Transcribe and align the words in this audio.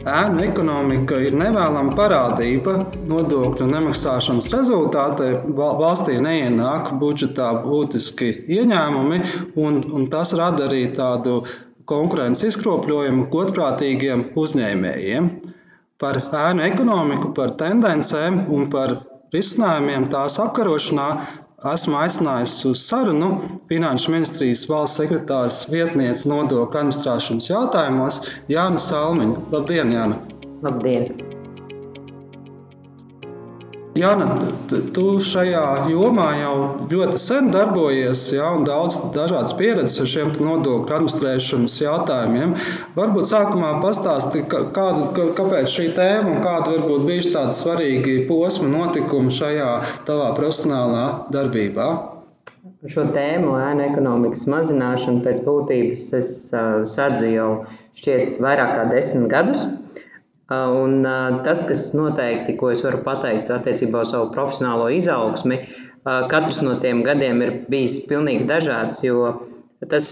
Ēnu 0.00 0.40
ekonomika 0.46 1.18
ir 1.20 1.34
nevēlama 1.36 1.92
parādība. 1.96 2.76
Nodokļu 3.10 3.66
nemaksāšanas 3.68 4.48
rezultātā 4.54 5.26
valstī 5.52 6.16
neienāk 6.24 6.94
budžetā 7.02 7.50
būtiski 7.64 8.30
ieņēmumi, 8.56 9.18
un, 9.60 9.82
un 9.92 10.08
tas 10.14 10.32
rada 10.40 10.70
arī 10.70 10.86
tādu 10.96 11.42
konkurences 11.90 12.54
izkropļojumu 12.54 13.28
godprātīgiem 13.34 14.30
uzņēmējiem. 14.40 15.28
Par 16.00 16.22
ēnu 16.46 16.64
ekonomiku, 16.64 17.34
par 17.36 17.52
tendencēm 17.60 18.46
un 18.48 18.70
par 18.72 18.96
risinājumiem 19.36 20.08
tās 20.14 20.40
apkarošanā 20.40 21.10
esmu 21.68 21.96
aicinājis 22.00 22.54
uz 22.70 22.84
sarunu 22.88 23.30
Finanšu 23.68 24.14
ministrijas 24.14 24.62
valsts 24.70 25.02
sekretārs 25.02 25.58
vietniece 25.72 26.28
nodokļu 26.30 26.80
administrēšanas 26.80 27.50
jautājumos 27.50 28.22
Jānu 28.52 28.80
Salmiņu. 28.80 29.36
Labdien, 29.52 29.92
Jāna! 29.96 30.22
Labdien! 30.64 31.39
Jāna, 33.98 34.26
tu 34.94 35.04
šajā 35.18 35.62
jomā 35.90 36.28
jau 36.38 36.52
ļoti 36.92 37.18
sen 37.18 37.48
darbojies, 37.50 38.22
ja, 38.36 38.52
un 38.54 38.62
daudz 38.62 39.00
dažādas 39.16 39.56
pieredzes 39.58 39.98
ar 40.04 40.10
šiem 40.12 40.30
nodokļu 40.36 40.94
administrēšanas 40.94 41.74
jautājumiem. 41.82 42.52
Varbūt 42.94 43.26
sākumā 43.32 43.72
pastāsti, 43.82 44.44
kādu, 44.46 45.08
kāpēc 45.34 45.74
šī 45.74 45.88
tēma 45.98 46.36
un 46.36 46.38
kāda 46.44 46.76
varbūt 46.76 47.08
bijuši 47.10 47.34
tādi 47.34 47.58
svarīgi 47.58 48.16
posmi 48.30 48.70
notikumi 48.70 49.34
šajā 49.34 49.72
tavā 50.06 50.30
profesionālā 50.38 51.04
darbībā. 51.34 51.90
Šo 52.94 53.08
tēmu, 53.10 53.58
ēnu 53.58 53.88
ekonomikas 53.90 54.46
mazināšanu, 54.54 55.24
pēc 55.26 55.42
būtības 55.44 56.06
es 56.16 56.32
uh, 56.54 56.86
sadzu 56.88 57.34
jau 57.34 57.50
šķiet 57.98 58.38
vairāk 58.38 58.76
kā 58.78 58.86
desmit 58.94 59.26
gadus. 59.34 59.66
Un 60.50 61.04
tas, 61.46 61.62
kas 61.68 61.92
noteikti, 61.94 62.56
ko 62.58 62.72
es 62.74 62.82
varu 62.82 63.04
pateikt 63.06 63.52
attiecībā 63.54 64.02
uz 64.02 64.10
savu 64.10 64.32
profesionālo 64.34 64.88
izaugsmi, 64.90 65.60
katrs 66.02 66.58
no 66.66 66.74
tiem 66.82 67.04
gadiem 67.06 67.44
ir 67.46 67.56
bijis 67.70 68.00
pilnīgi 68.10 68.48
dažāds, 68.50 69.04
jo 69.06 69.30
tas, 69.88 70.08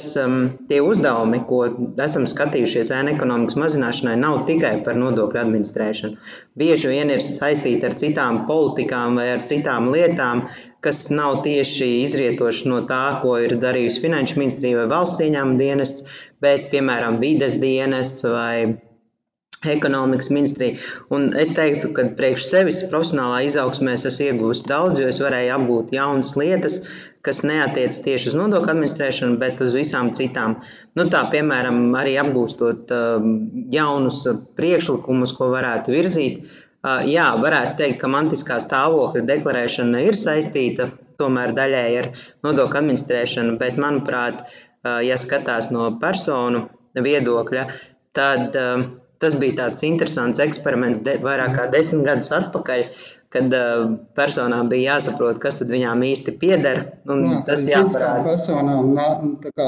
tie 0.70 0.78
uzdevumi, 0.80 1.42
ko 1.48 1.58
esam 2.00 2.24
skatījušies 2.30 2.92
ēna 2.94 3.16
ekonomikas 3.16 3.58
mazināšanai, 3.60 4.14
nav 4.22 4.46
tikai 4.48 4.78
par 4.86 4.96
nodokļu 4.96 5.42
administrēšanu. 5.42 6.16
Bieži 6.60 6.94
vien 6.94 7.12
ir 7.12 7.20
saistīti 7.24 7.84
ar 7.90 7.98
citām 8.00 8.44
politikām 8.48 9.18
vai 9.20 9.28
ar 9.34 9.44
citām 9.50 9.90
lietām, 9.92 10.46
kas 10.86 11.08
nav 11.12 11.42
tieši 11.44 11.90
izrietoši 12.06 12.70
no 12.70 12.84
tā, 12.88 13.04
ko 13.24 13.36
ir 13.42 13.58
darījusi 13.60 14.06
Finanšu 14.06 14.38
ministrija 14.40 14.84
vai 14.84 14.90
valsts 14.94 15.26
ieņēmuma 15.26 15.60
dienests, 15.60 16.20
bet, 16.40 16.70
piemēram, 16.72 17.18
vides 17.20 17.58
dienests 17.60 18.24
vai 18.24 18.78
ekonomikas 19.66 20.30
ministrija. 20.30 20.78
Un 21.14 21.32
es 21.38 21.50
teiktu, 21.56 21.90
ka 21.96 22.04
priekš 22.18 22.46
sevis 22.50 22.84
profesionālā 22.90 23.42
izaugsmē 23.48 23.96
es 23.96 24.06
esmu 24.08 24.28
iegūmis 24.28 24.64
daudz, 24.68 25.00
jo 25.02 25.08
es 25.10 25.18
varēju 25.22 25.54
apgūt 25.56 25.94
jaunas 25.96 26.34
lietas, 26.38 26.78
kas 27.26 27.42
neatiecas 27.46 28.00
tieši 28.04 28.30
uz 28.30 28.38
nodokļu 28.38 28.72
administrēšanu, 28.74 29.38
bet 29.40 29.60
uz 29.64 29.74
visām 29.76 30.12
citām. 30.16 30.58
Nu, 30.98 31.08
tā, 31.12 31.24
piemēram, 31.32 31.90
arī 31.98 32.14
apgūstot 32.22 32.94
uh, 32.94 33.26
jaunus 33.74 34.22
priekšlikumus, 34.58 35.34
ko 35.36 35.50
varētu 35.54 35.96
virzīt. 35.96 36.46
Uh, 36.78 37.02
jā, 37.10 37.26
varētu 37.42 37.74
teikt, 37.82 37.98
ka 38.00 38.12
mantiskā 38.12 38.60
stāvokļa 38.62 39.26
deklarēšana 39.32 40.06
ir 40.06 40.18
saistīta 40.18 40.92
tomēr 41.18 41.52
daļēji 41.56 42.00
ar 42.04 42.12
nodokļu 42.46 42.82
administrēšanu, 42.84 43.58
bet, 43.58 43.80
manuprāt, 43.82 44.46
uh, 44.46 45.00
ja 45.02 45.18
skatās 45.18 45.72
no 45.74 45.90
personu 45.98 46.68
viedokļa, 46.94 47.66
tad 48.16 48.54
uh, 48.56 48.86
Tas 49.22 49.34
bija 49.38 49.56
tāds 49.64 49.82
interesants 49.86 50.38
eksperiments 50.42 51.00
de, 51.06 51.16
vairāk 51.22 51.56
kā 51.56 51.64
desmit 51.72 52.06
gadus 52.06 52.30
atpakaļ, 52.36 52.84
kad 53.34 53.54
uh, 53.56 53.96
personām 54.16 54.70
bija 54.70 54.94
jāsaprot, 54.94 55.40
kas 55.42 55.58
viņām 55.58 56.04
īsti 56.06 56.36
pieder. 56.40 56.84
Jā, 57.08 57.40
tas 57.48 57.66
jāparāda. 57.68 58.22
Personām 58.28 58.92
kā, 59.42 59.66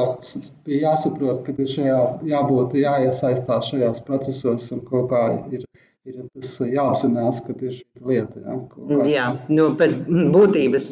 bija 0.68 0.92
jāsaprot, 0.92 1.42
ka 1.46 1.56
ir 1.56 1.72
šajā, 1.74 1.98
jābūt 2.30 2.78
jāiesaistās 2.78 3.72
šajos 3.72 4.04
procesos 4.06 4.70
un 4.76 4.84
kaut 4.86 5.10
kā 5.12 5.26
ir. 5.50 5.66
Ir 6.08 6.22
tas 6.32 6.54
jāapzinās, 6.64 7.42
ka 7.44 7.52
ir 7.60 7.74
šī 7.76 8.06
lieta. 8.08 8.40
Ja, 8.40 8.54
kā... 8.70 9.00
Jā, 9.04 9.24
nu, 9.52 9.66
pēc 9.76 9.98
būtības 10.08 10.86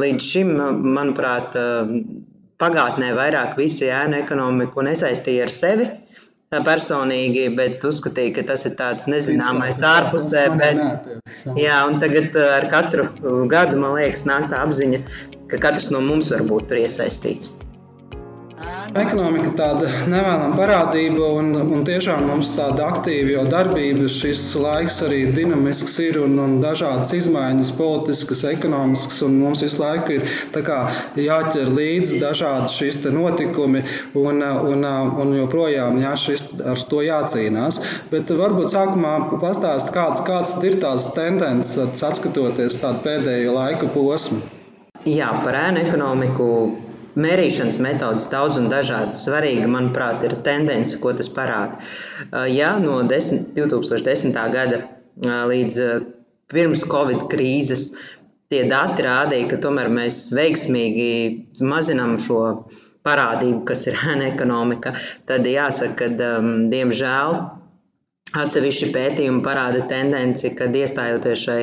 līdz 0.00 0.28
šim, 0.30 0.54
manuprāt, 0.96 1.52
pagātnē 2.62 3.12
vairāk 3.18 3.58
visi 3.60 3.90
ēna 3.92 4.22
ekonomiku 4.24 4.86
nesaistīja 4.86 5.44
ar 5.44 5.52
sevi 5.52 5.90
personīgi, 6.66 7.48
bet 7.58 7.84
uzskatīju, 7.84 8.34
ka 8.38 8.46
tas 8.52 8.66
ir 8.68 8.76
tāds 8.78 9.08
nezināmais 9.10 9.82
ārpusē. 9.86 10.46
Bet, 10.60 10.80
jā, 11.58 11.80
un 11.88 12.00
tagad 12.02 12.36
uh, 12.38 12.56
ar 12.60 12.68
katru 12.72 13.08
gadu 13.50 13.80
man 13.80 13.96
liekas, 13.98 14.26
nāk 14.28 14.50
tā 14.52 14.62
apziņa, 14.66 15.04
ka 15.50 15.62
katrs 15.66 15.90
no 15.94 16.04
mums 16.04 16.30
var 16.34 16.46
būt 16.48 16.70
tur 16.70 16.84
iesaistīts. 16.84 17.52
Ekonomika 18.94 19.48
ir 19.50 19.54
tāda 19.58 19.88
nevēlama 20.06 20.54
parādība, 20.54 21.26
un, 21.40 21.48
un 21.58 21.80
tiešām 21.86 22.28
mums 22.28 22.52
tāda 22.54 22.84
aktīva 22.92 23.32
jau 23.32 23.42
darbība. 23.50 24.06
Šis 24.06 24.44
laiks 24.62 25.00
arī 25.02 25.24
dinamisks 25.34 25.96
ir 26.04 26.20
un, 26.22 26.36
un 26.38 26.54
dažādas 26.62 27.10
izmaiņas, 27.18 27.72
politiskas, 27.74 28.44
ekonomiskas, 28.52 29.18
un 29.26 29.40
mums 29.40 29.64
visu 29.66 29.82
laiku 29.82 30.20
ir 30.20 30.62
kā, 30.68 30.78
jāķer 31.18 31.72
līdzi 31.74 32.20
dažādi 32.22 32.70
šīs 32.76 33.00
notikumi, 33.16 33.82
un, 34.14 34.38
un, 34.70 34.86
un 34.86 35.36
joprojām 35.40 35.98
jā, 36.04 36.14
šis, 36.28 36.46
ar 36.62 36.86
to 36.86 37.02
jācīnās. 37.02 37.82
Bet 38.14 38.30
varbūt 38.30 38.70
sākumā 38.76 39.16
pastāst, 39.42 39.90
kāds, 39.96 40.22
kāds 40.22 40.54
ir 40.62 40.78
tās 40.86 41.10
tendences, 41.18 41.98
atskatoties 41.98 42.78
tādu 42.78 43.02
pēdējo 43.10 43.58
laika 43.58 43.90
posmu. 43.90 44.38
Jā, 45.04 45.34
par 45.42 45.58
ēnu 45.66 45.82
ekonomiku 45.82 46.46
Mērīšanas 47.14 47.78
metodas 47.82 48.26
daudz 48.32 48.58
un 48.58 48.66
dažādas. 48.72 49.22
Svarīga, 49.26 49.68
manuprāt, 49.70 50.24
ir 50.26 50.34
tendence, 50.46 50.98
ko 51.02 51.12
tas 51.14 51.30
parāda. 51.30 51.78
Ja 52.50 52.74
no 52.82 53.00
10, 53.06 53.52
2010. 53.54 54.34
gada 54.54 54.82
līdz 55.50 55.80
pirms 56.50 56.84
Covid 56.90 57.28
krīzes 57.30 57.92
tie 58.52 58.64
dati 58.70 59.04
rādīja, 59.06 59.48
ka 59.50 59.60
tomēr 59.62 59.90
mēs 59.92 60.26
veiksmīgi 60.36 61.62
mazinām 61.64 62.18
šo 62.22 62.40
parādību, 63.04 63.62
kas 63.68 63.86
ir 63.90 63.98
ēna 64.00 64.30
ekonomika, 64.32 64.94
tad 65.28 65.46
jāsaka, 65.48 66.08
ka 66.16 66.40
diemžēl 66.72 67.38
Atsevišķi 68.34 68.88
pētījumi 68.94 69.42
parāda 69.44 69.84
tendenci, 69.90 70.50
ka 70.58 70.66
iestājoties 70.66 71.42
šai 71.46 71.58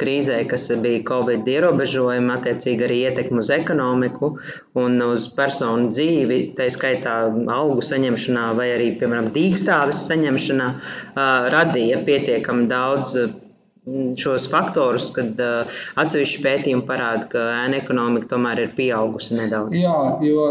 krīzē, 0.00 0.38
kas 0.48 0.70
bija 0.80 1.02
Covid 1.10 1.48
ierobežojumi, 1.52 2.32
attiecīgi 2.38 2.86
arī 2.86 2.98
ietekmi 3.10 3.42
uz 3.42 3.50
ekonomiku 3.52 4.32
un 4.80 4.96
uz 5.04 5.28
personu 5.36 5.90
dzīvi, 5.92 6.40
tā 6.56 6.70
skaitā 6.72 7.18
algu 7.58 7.84
saņemšanā 7.84 8.46
vai 8.56 8.70
arī, 8.78 8.90
piemēram, 9.00 9.28
dīkstāves 9.36 10.06
saņemšanā, 10.08 10.68
radīja 11.54 12.00
pietiekami 12.08 12.70
daudz 12.72 13.16
šos 14.16 14.46
faktorus, 14.48 15.10
kad 15.12 15.40
uh, 15.44 15.80
atsevišķi 16.00 16.40
pētījumi 16.44 16.86
parāda, 16.88 17.26
ka 17.28 17.42
ēna 17.64 17.82
ekonomika 17.82 18.30
tomēr 18.30 18.62
ir 18.62 18.70
pieaugusi 18.78 19.36
nedaudz. 19.36 19.76
Jā, 19.76 19.98
jo 20.24 20.46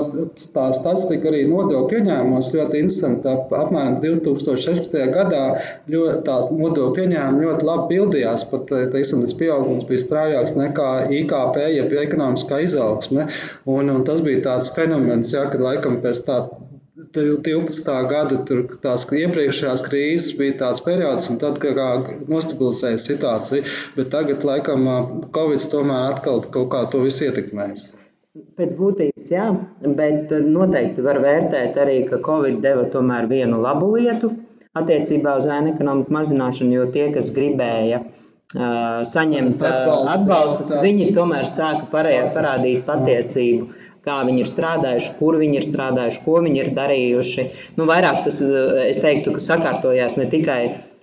tā 0.53 0.68
statistika 0.77 1.31
arī 1.31 1.47
nodokļu 1.50 2.03
ieņēmumos 2.03 2.51
ļoti 2.53 2.83
interesanta. 2.83 3.33
Apmēram 3.57 3.97
2016. 4.03 4.94
gadā 5.15 5.41
ļoti, 5.89 6.38
nodokļu 6.59 7.07
ieņēmumi 7.07 7.47
ļoti 7.47 7.69
labi 7.71 7.89
bildījās. 7.95 8.45
Pat 8.53 8.69
teiksim, 8.94 9.25
tas 9.25 9.33
pieaugums 9.39 9.88
bija 9.89 10.03
straujāks 10.06 10.53
nekā 10.59 10.91
IKP, 11.24 11.57
jeb 11.74 11.97
ekonomiskā 12.03 12.62
izaugsme. 12.68 13.25
Un, 13.65 13.89
un 13.89 14.06
tas 14.06 14.21
bija 14.25 14.45
tāds 14.45 14.69
fenomens, 14.77 15.33
jā, 15.33 15.47
kad 15.50 15.63
laikam 15.63 15.97
pēc 16.06 16.21
tā 16.30 16.44
12. 17.13 17.95
gada 18.10 18.39
tur, 18.48 18.63
tās 18.83 19.06
iepriekšējās 19.06 19.83
krīzes 19.86 20.38
bija 20.39 20.57
tāds 20.63 20.81
periods, 20.86 21.30
un 21.30 21.39
tad 21.42 21.60
kā 21.62 21.89
nostabilizēja 22.31 23.01
situācija. 23.01 23.68
Bet 23.98 24.10
tagad, 24.13 24.45
laikam, 24.48 24.88
Covid 25.36 25.68
tomēr 25.74 26.15
atkal 26.15 26.42
kaut 26.56 26.71
kā 26.74 26.86
to 26.94 27.04
visu 27.06 27.27
ietekmēs. 27.30 27.92
Pēc 28.57 28.71
būtības, 28.74 29.27
jā, 29.30 29.45
bet 29.98 30.31
noteikti 30.42 31.06
var 31.06 31.19
vērtēt 31.21 31.77
arī, 31.77 32.00
ka 32.10 32.18
Covid 32.25 32.63
deva 32.65 32.88
tomēr 32.89 33.27
vienu 33.30 33.62
labu 33.62 33.92
lietu 33.94 34.31
attiecībā 34.74 35.36
uz 35.38 35.45
ēnu 35.45 35.75
ekonomiku 35.75 36.16
mazināšanu, 36.16 36.74
jo 36.80 36.88
tie, 36.95 37.12
kas 37.13 37.30
gribēja 37.36 38.00
uh, 38.01 39.04
saņemt 39.06 39.62
uh, 39.62 40.09
atbalstus, 40.16 40.74
viņi 40.81 41.12
tomēr 41.13 41.45
sāka 41.45 41.86
parādīt 41.94 42.81
patiesību, 42.89 43.69
kā 44.07 44.21
viņi 44.27 44.44
ir 44.44 44.50
strādājuši, 44.51 45.13
kur 45.19 45.38
viņi 45.41 45.59
ir 45.59 45.67
strādājuši, 45.67 46.23
ko 46.25 46.39
viņi 46.45 46.63
ir 46.63 46.73
darījuši. 46.77 47.47
Nu, 47.77 47.88
vairāk 47.89 48.23
tas, 48.25 48.41
es 48.88 49.00
teiktu, 49.03 49.35
ka 49.35 49.44
sakārtojās 49.44 50.17
ne 50.19 50.27
tikai 50.31 50.59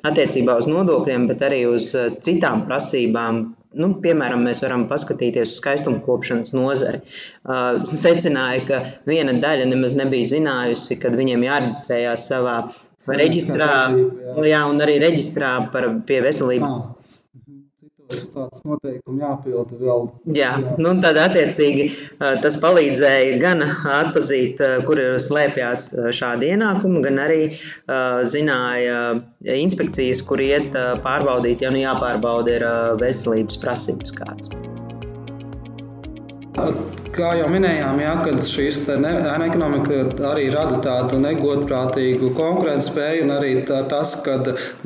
attiecībā 0.07 0.57
uz 0.61 0.69
nodokļiem, 0.71 1.27
bet 1.31 1.43
arī 1.49 1.65
uz 1.71 1.93
citām 2.25 2.67
prasībām, 2.69 3.49
Nu, 3.79 3.93
piemēram, 4.03 4.41
mēs 4.43 4.65
varam 4.65 4.89
paskatīties 4.91 5.53
uz 5.53 5.59
skaistumkopšanas 5.61 6.49
nozari. 6.57 6.99
Uh, 7.47 7.85
secināja, 7.87 8.65
ka 8.67 8.81
viena 9.07 9.37
daļa 9.45 9.69
nemaz 9.71 9.95
nebija 9.95 10.27
zinājusi, 10.33 10.97
kad 10.99 11.15
viņiem 11.15 11.45
jāreģistrējās 11.47 12.25
savā 12.33 12.57
reģistrā, 13.07 13.71
jā, 14.43 14.65
un 14.67 14.83
arī 14.83 14.99
reģistrā 15.05 15.53
par 15.71 15.87
pie 16.09 16.19
veselības 16.27 16.75
tāds 18.35 18.65
noteikumi 18.67 19.23
jāpilda 19.23 19.79
vēl. 19.81 20.07
Jā, 20.37 20.53
nu 20.81 20.95
tad 21.03 21.19
attiecīgi 21.21 21.89
tas 22.19 22.59
palīdzēja 22.63 23.39
gan 23.43 23.65
atpazīt, 23.69 24.61
kur 24.89 25.03
slēpjas 25.23 25.87
šādi 26.17 26.53
ienākumi, 26.55 27.03
gan 27.07 27.23
arī 27.27 27.41
zināja 28.35 29.01
inspekcijas, 29.57 30.25
kur 30.27 30.43
iet 30.45 30.75
pārbaudīt, 31.07 31.65
ja 31.65 31.73
nu 31.75 31.83
jāpārbauda 31.83 32.59
ir 32.59 32.67
veselības 33.03 33.61
prasības 33.63 34.17
kāds. 34.19 34.53
Kā 37.21 37.35
jau 37.37 37.49
minējām, 37.53 37.99
jā, 38.01 38.13
kad 38.25 38.39
šīs 38.49 38.79
ēna 38.95 39.45
ekonomika 39.45 39.97
arī 40.31 40.47
rada 40.55 40.79
tādu 40.81 41.19
negodprātīgu 41.21 42.31
konkurences 42.39 42.89
spēju, 42.89 43.27
un 43.27 43.33
arī 43.35 43.51
tā, 43.69 43.83
tas, 43.91 44.15
ka 44.25 44.39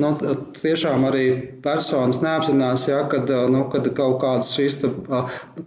nu, 0.03 0.09
tiešām 0.57 1.05
arī 1.07 1.21
personas 1.63 2.19
neapzinās, 2.25 2.89
jā, 2.89 2.97
kad, 3.13 3.31
nu, 3.53 3.61
kad 3.71 3.87
kaut 3.95 4.17
kādas 4.23 4.49
šīs, 4.57 4.75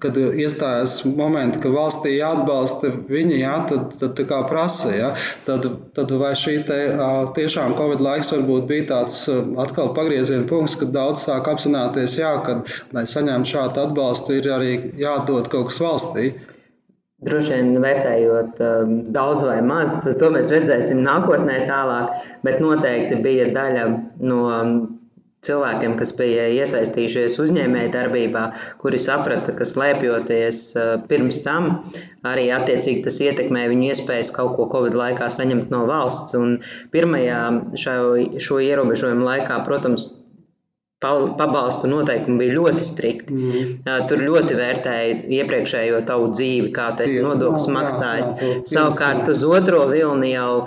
kad 0.03 0.21
iestājas 0.21 0.99
momenti, 1.09 1.63
ka 1.63 1.73
valstī 1.73 2.19
jāatbalsta 2.19 2.93
viņi, 3.09 3.41
jā, 3.41 3.55
tad, 3.73 3.97
tad 4.03 4.19
tā 4.21 4.29
kā 4.29 4.43
prasa, 4.53 4.93
jā, 4.93 5.15
tad, 5.49 5.71
tad 5.97 6.13
vai 6.21 6.35
šī 6.37 6.59
te, 6.69 6.79
tiešām 7.39 7.79
Covid 7.81 8.05
laiks 8.05 8.35
varbūt 8.35 8.69
bija 8.69 8.91
tāds 8.93 9.23
atkal 9.65 9.95
pagrieziena 9.97 10.45
punkts, 10.53 10.77
kad 10.83 10.93
daudz 10.93 11.25
sāk 11.25 11.49
apzināties, 11.49 12.21
jā, 12.21 12.37
kad, 12.45 12.69
lai 12.93 13.09
saņemtu 13.09 13.55
šādu 13.57 13.87
atbalstu, 13.89 14.37
ir 14.43 14.53
arī 14.59 14.73
jādod 15.01 15.49
kaut 15.49 15.73
kas 15.73 15.83
valstī. 15.87 16.29
Droši 17.27 17.51
vien 17.51 17.73
vērtējot 17.83 18.61
um, 18.63 18.91
daudz 19.15 19.43
vai 19.43 19.57
maz, 19.67 19.97
to 20.21 20.29
mēs 20.31 20.53
redzēsim 20.55 21.01
nākotnē 21.03 21.65
tālāk, 21.67 22.13
bet 22.47 22.61
noteikti 22.63 23.19
bija 23.25 23.49
daļa 23.57 23.87
no 24.23 24.45
um, 24.53 24.77
cilvēkiem, 25.47 25.97
kas 25.99 26.13
bija 26.19 26.45
iesaistījušies 26.61 27.41
uzņēmēju 27.43 27.91
darbībā, 27.95 28.45
kuri 28.83 29.01
saprata, 29.03 29.55
ka 29.59 29.67
slēpjoties 29.67 30.63
uh, 30.79 30.93
pirms 31.11 31.43
tam, 31.43 31.69
arī 32.27 32.49
attiecīgi 32.55 33.03
tas 33.07 33.19
ietekmē 33.27 33.67
viņu 33.71 33.91
iespējas 33.93 34.31
kaut 34.39 34.55
ko 34.55 34.69
Covid 34.73 34.95
laikā 34.99 35.27
saņemt 35.35 35.75
no 35.75 35.85
valsts. 35.91 36.39
Un 36.39 36.61
pirmajā 36.95 37.43
šo, 37.83 37.99
šo 38.43 38.63
ierobežojumu 38.63 39.27
laikā, 39.27 39.59
protams, 39.67 40.11
pabalstu 41.03 41.87
noteikumi 41.91 42.41
bija 42.43 42.57
ļoti 42.57 42.87
strikti. 42.87 43.35
Mm. 43.35 44.07
Tur 44.11 44.23
ļoti 44.25 44.57
vērtēja 44.59 45.21
iepriekšējo 45.39 46.01
tavu 46.09 46.33
dzīvi, 46.35 46.73
kā 46.75 46.89
tu 46.99 47.07
esi 47.07 47.23
nodokļus 47.23 47.69
maksājis. 47.75 48.33
Savukārt 48.73 49.31
uz 49.31 49.45
otro 49.47 49.85
vilni 49.93 50.33
jau 50.33 50.65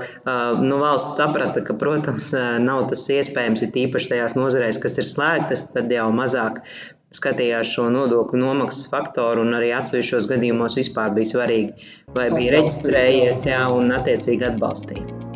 nu, 0.63 0.79
valsts 0.79 1.19
saprata, 1.19 1.63
ka, 1.67 1.75
protams, 1.75 2.31
nav 2.63 2.87
tas 2.93 3.05
iespējams, 3.11 3.65
ir 3.65 3.75
tīpaši 3.75 4.13
tajās 4.13 4.37
nozarēs, 4.39 4.79
kas 4.81 4.97
ir 5.01 5.09
slēgtas, 5.09 5.67
tad 5.75 5.91
jau 5.91 6.07
mazāk 6.15 6.63
skatījās 7.11 7.73
šo 7.75 7.89
nodokļu 7.91 8.39
nomaksas 8.39 8.87
faktoru, 8.93 9.43
un 9.43 9.57
arī 9.57 9.73
atsevišķos 9.75 10.29
gadījumos 10.31 10.79
vispār 10.79 11.11
bija 11.17 11.33
svarīgi, 11.33 11.91
vai 12.15 12.29
bija 12.31 12.55
reģistrējies 12.55 13.43
jā, 13.51 13.65
un 13.75 13.91
attiecīgi 13.99 14.47
atbalstīja. 14.53 15.30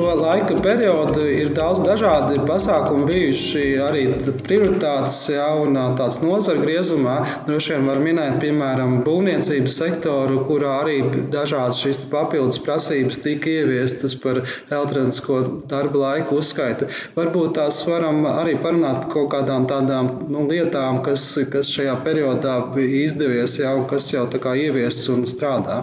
Šo 0.00 0.14
laika 0.16 0.54
periodu 0.64 1.26
ir 1.28 1.50
daudz 1.56 1.82
dažādi 1.84 2.38
pasākumi 2.48 3.02
bijuši, 3.08 3.64
arī 3.84 4.04
prioritātes, 4.46 5.18
ja, 5.28 5.50
un 5.60 5.76
tāds 5.98 6.22
nozara 6.22 6.62
griezumā. 6.62 7.16
Droši 7.50 7.74
vien 7.74 7.90
var 7.90 8.00
minēt, 8.06 8.38
piemēram, 8.40 8.94
būvniecības 9.04 9.76
sektoru, 9.82 10.40
kurā 10.48 10.78
arī 10.86 10.96
dažādas 11.36 11.82
šīs 11.84 12.00
papildus 12.14 12.62
prasības 12.64 13.20
tika 13.26 13.52
ieviestas 13.58 14.16
par 14.24 14.40
elektronisko 14.46 15.42
darba 15.68 16.04
laiku 16.06 16.40
uzskaita. 16.40 16.88
Varbūt 17.20 17.58
tās 17.60 17.84
varam 17.90 18.24
arī 18.32 18.56
parunāt 18.64 19.02
par 19.04 19.12
kaut 19.18 19.32
kādām 19.36 19.68
tādām 19.68 20.14
nu, 20.32 20.48
lietām, 20.48 21.04
kas, 21.04 21.34
kas 21.52 21.76
šajā 21.76 22.00
periodā 22.08 22.56
izdevies, 23.04 23.60
jau, 23.60 23.82
kas 23.92 24.14
jau 24.16 24.24
tā 24.32 24.40
kā 24.40 24.56
ieviests 24.64 25.12
un 25.12 25.28
strādā. 25.28 25.82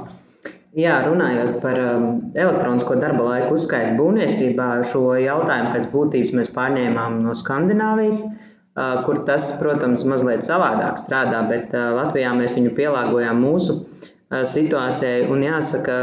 Jā, 0.75 0.97
runājot 1.05 1.61
par 1.63 1.77
um, 1.79 2.07
elektronisko 2.35 2.97
darba 2.99 3.23
laiku 3.23 3.55
uzskaitu 3.55 3.95
būvniecībā, 3.95 4.65
šo 4.83 5.13
jautājumu 5.15 5.71
pēc 5.73 5.87
būtības 5.93 6.33
mēs 6.35 6.51
pārņēmām 6.57 7.21
no 7.23 7.35
Skandināvijas, 7.39 8.25
uh, 8.27 8.99
kur 9.05 9.21
tas, 9.29 9.53
protams, 9.61 10.03
mazliet 10.03 10.43
savādāk 10.43 10.99
strādā, 10.99 11.39
bet 11.47 11.71
uh, 11.71 11.93
Latvijā 11.95 12.33
mēs 12.35 12.57
viņu 12.59 12.75
pielāgojām 12.77 13.39
mūsu 13.45 13.77
uh, 13.79 14.43
situācijai. 14.43 15.23
Un 15.31 15.47
jāsaka, 15.47 15.97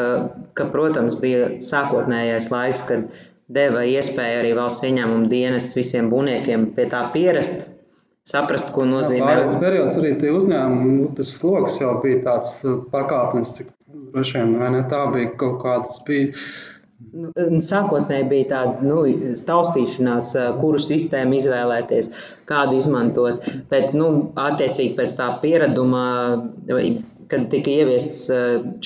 ka, 0.56 0.69
protams, 0.72 1.20
bija 1.20 1.52
sākotnējais 1.60 2.49
laiks, 2.55 2.87
kad 2.88 3.12
deva 3.52 3.84
iespēju 3.84 4.40
arī 4.40 4.56
valsts 4.56 4.88
ieņēmuma 4.88 5.28
dienests 5.28 5.76
visiem 5.76 6.08
būvniekiem 6.08 6.70
pie 6.75 6.88
tā 6.88 7.05
pierast, 7.12 7.69
saprast, 8.28 8.72
ko 8.74 8.86
nozīmē. 8.88 9.24
Pārējais 9.24 9.56
periods 9.60 10.00
arī 10.00 10.14
tie 10.20 10.32
uzņēmumi, 10.34 10.98
nu, 10.98 11.08
tas 11.16 11.32
sloks 11.38 11.80
jau 11.82 11.96
bija 12.04 12.22
tāds 12.28 12.58
pakāpnis, 12.92 13.56
cik 13.58 13.72
Droši 14.14 14.38
vien, 14.38 14.54
vai 14.58 14.70
ne 14.74 14.84
tā 14.90 15.00
bija 15.10 15.32
kaut 15.38 15.56
kādas 15.62 15.98
bija. 16.06 16.31
Nu, 17.14 17.31
sākotnēji 17.62 18.26
bija 18.31 18.46
tāda 18.52 18.86
nu, 18.86 19.00
taustīšanās, 19.48 20.31
kuru 20.60 20.81
sistēmu 20.82 21.36
izvēlēties, 21.38 22.10
kādu 22.48 22.78
izmantot. 22.78 23.48
Bet, 23.70 23.90
nu, 23.98 24.08
attiecīgi 24.40 24.94
pēc 24.98 25.16
tā 25.19 25.28
piereduma, 25.43 26.04
kad 27.31 27.48
tika 27.50 27.74
ieviestas 27.74 28.22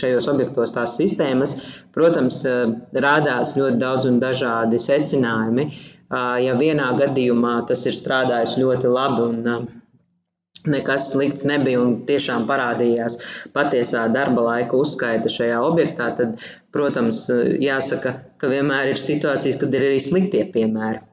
šajos 0.00 0.28
objektos 0.32 0.72
tās 0.76 0.96
sistēmas, 1.00 1.56
protams, 1.96 2.40
rādās 3.06 3.54
ļoti 3.60 3.80
daudz 3.84 4.08
un 4.08 4.20
dažādi 4.24 4.80
secinājumi. 4.82 5.68
Ja 6.10 6.54
vienā 6.56 6.92
gadījumā 6.96 7.58
tas 7.68 7.84
ir 7.88 7.96
strādājis 7.96 8.56
ļoti 8.60 8.88
labi 8.88 9.26
un 9.26 9.68
nekas 10.68 11.10
slikts 11.12 11.44
nebija 11.48 11.80
un 11.82 11.98
tiešām 12.08 12.46
parādījās 12.48 13.18
patiesā 13.56 14.06
darba 14.12 14.46
laika 14.46 14.78
uzskaita 14.78 15.30
šajā 15.32 15.60
objektā, 15.64 16.08
tad, 16.18 16.40
protams, 16.74 17.26
jāsaka, 17.62 18.14
ka 18.40 18.50
vienmēr 18.50 18.94
ir 18.94 19.02
situācijas, 19.02 19.60
kad 19.60 19.76
ir 19.76 19.86
arī 19.90 20.00
sliktie 20.02 20.44
piemēri. 20.54 21.04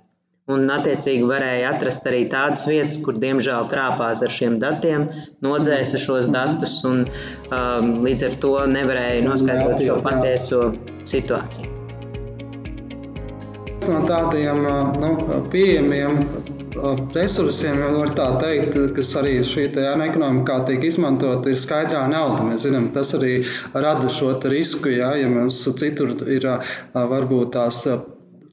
Un, 0.53 0.67
attiecīgi, 0.69 1.23
varēja 1.25 1.71
atrast 1.73 2.03
arī 2.05 2.19
tādas 2.29 2.67
vietas, 2.69 2.99
kur, 3.01 3.17
diemžēl, 3.21 3.65
krāpās 3.71 4.21
ar 4.21 4.33
šiem 4.35 4.59
datiem, 4.61 5.07
nodzēsa 5.41 5.97
šos 6.03 6.29
datus 6.35 6.75
un 6.85 7.01
um, 7.07 7.95
līdz 8.05 8.27
ar 8.27 8.37
to 8.43 8.53
nevarēja 8.75 9.25
noskaidrot 9.25 9.81
šo 9.87 9.97
patieso 10.05 10.61
situāciju. 11.09 11.84
No 13.85 14.01
tādiem 14.09 14.63
nu, 15.01 15.09
pieejamiem 15.53 16.19
resursiem, 17.15 17.79
var 17.95 18.13
tā 18.17 18.27
teikt, 18.41 18.77
kas 18.97 19.13
arī 19.19 19.35
šī 19.45 19.67
ekonomikā 20.07 20.57
tiek 20.69 20.83
izmantot, 20.89 21.47
ir 21.47 21.59
skaidrā 21.59 22.05
nauda. 22.11 22.43
Mēs 22.47 22.65
zinām, 22.65 22.89
tas 22.95 23.13
arī 23.17 23.45
rada 23.73 24.09
šo 24.09 24.33
risku, 24.51 24.89
jā, 24.89 25.13
ja 25.21 25.29
mums 25.29 25.61
citur 25.79 26.15
ir 26.27 26.49
varbūt 26.93 27.53
tās 27.55 27.85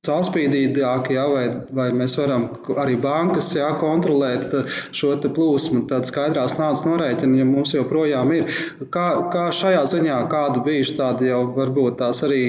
caurspīdīgāk, 0.07 1.09
ja, 1.15 1.25
vai, 1.31 1.43
vai 1.79 1.85
mēs 1.95 2.17
varam 2.19 2.49
arī 2.83 2.97
bankas 3.05 3.53
jā, 3.55 3.69
kontrolēt 3.79 4.57
šo 4.99 5.13
plūsmu, 5.37 5.85
tad 5.93 6.09
skaidrās 6.11 6.57
naudas 6.59 6.83
norēķini 6.89 7.39
ja 7.39 7.47
mums 7.47 7.77
joprojām 7.77 8.35
ir. 8.35 8.51
Kā, 8.97 9.07
kā 9.31 9.47
šajā 9.55 9.85
ziņā, 9.95 10.19
kāda 10.33 10.65
bijuši 10.67 10.99
tādi 10.99 11.31
jau 11.31 11.45
varbūt 11.55 12.01
tās 12.03 12.25
arī 12.27 12.43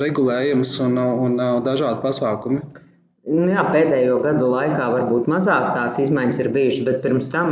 regulējums 0.00 0.78
un, 0.86 0.96
un 1.28 1.36
dažādi 1.68 2.00
pasākumi? 2.06 2.64
Nu, 3.28 3.44
jā, 3.50 3.60
pēdējo 3.74 4.14
gadu 4.24 4.46
laikā 4.48 4.86
varbūt 4.88 5.26
mazāk 5.28 5.66
tās 5.74 5.98
izmaiņas 6.00 6.38
ir 6.40 6.48
bijušas, 6.54 6.84
bet 6.86 7.00
pirms 7.04 7.26
tam, 7.28 7.50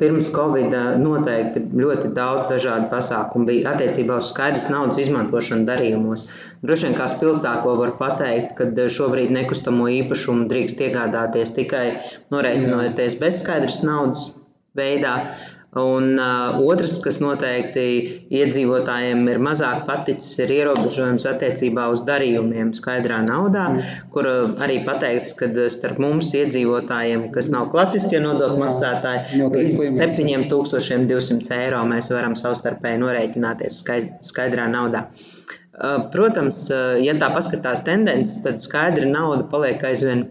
pirms 0.00 0.30
Covid, 0.32 0.72
noteikti 1.02 1.60
ļoti 1.82 2.14
daudz 2.16 2.48
dažādu 2.48 2.88
pasākumu 2.88 3.50
bija 3.50 3.74
attiecībā 3.74 4.16
uz 4.22 4.30
skaidrs 4.32 4.70
naudas 4.72 5.02
izmantošanu 5.02 5.68
darījumos. 5.68 6.24
Droši 6.64 6.88
vien 6.88 6.96
kā 6.96 7.10
spilgtāko 7.12 7.74
var 7.82 7.92
pateikt, 8.00 8.54
ka 8.56 8.88
šobrīd 8.96 9.34
nekustamo 9.36 9.90
īpašumu 9.98 10.48
drīkst 10.48 10.80
iegādāties 10.88 11.52
tikai 11.60 11.86
norēķinoties 12.32 13.18
bez 13.20 13.42
skaidras 13.44 13.82
naudas 13.84 14.30
veidā. 14.78 15.18
Un 15.72 16.18
uh, 16.20 16.58
otrs, 16.68 16.98
kas 17.00 17.16
noteikti 17.22 17.84
iedzīvotājiem 18.28 19.22
ir 19.32 19.38
mazāk 19.40 19.86
paticis, 19.88 20.34
ir 20.44 20.50
ierobežojums 20.58 21.24
attiecībā 21.30 21.86
uz 21.94 22.02
darījumiem 22.04 22.74
skaidrā 22.76 23.22
naudā, 23.24 23.70
mm. 23.72 24.02
kur 24.12 24.28
arī 24.60 24.82
pateikts, 24.84 25.32
ka 25.38 25.48
starp 25.72 26.02
mums 26.04 26.34
iedzīvotājiem, 26.36 27.30
kas 27.32 27.48
nav 27.54 27.70
klasiskie 27.72 28.20
nodokļu 28.20 28.60
maksātāji, 28.66 29.40
līdz 29.56 29.96
7200 29.96 31.56
eiro 31.62 31.80
mēs 31.88 32.12
varam 32.12 32.36
savstarpēji 32.36 33.00
norēķināties 33.06 33.80
skaidrā 34.28 34.68
naudā. 34.76 35.06
Protams, 36.12 36.66
ja 37.00 37.16
tā 37.16 37.32
paskatās 37.32 37.80
tendences, 37.88 38.42
tad 38.44 38.60
skaidra 38.60 39.08
nauda 39.08 39.48
paliek 39.48 39.80
aizvien 39.88 40.26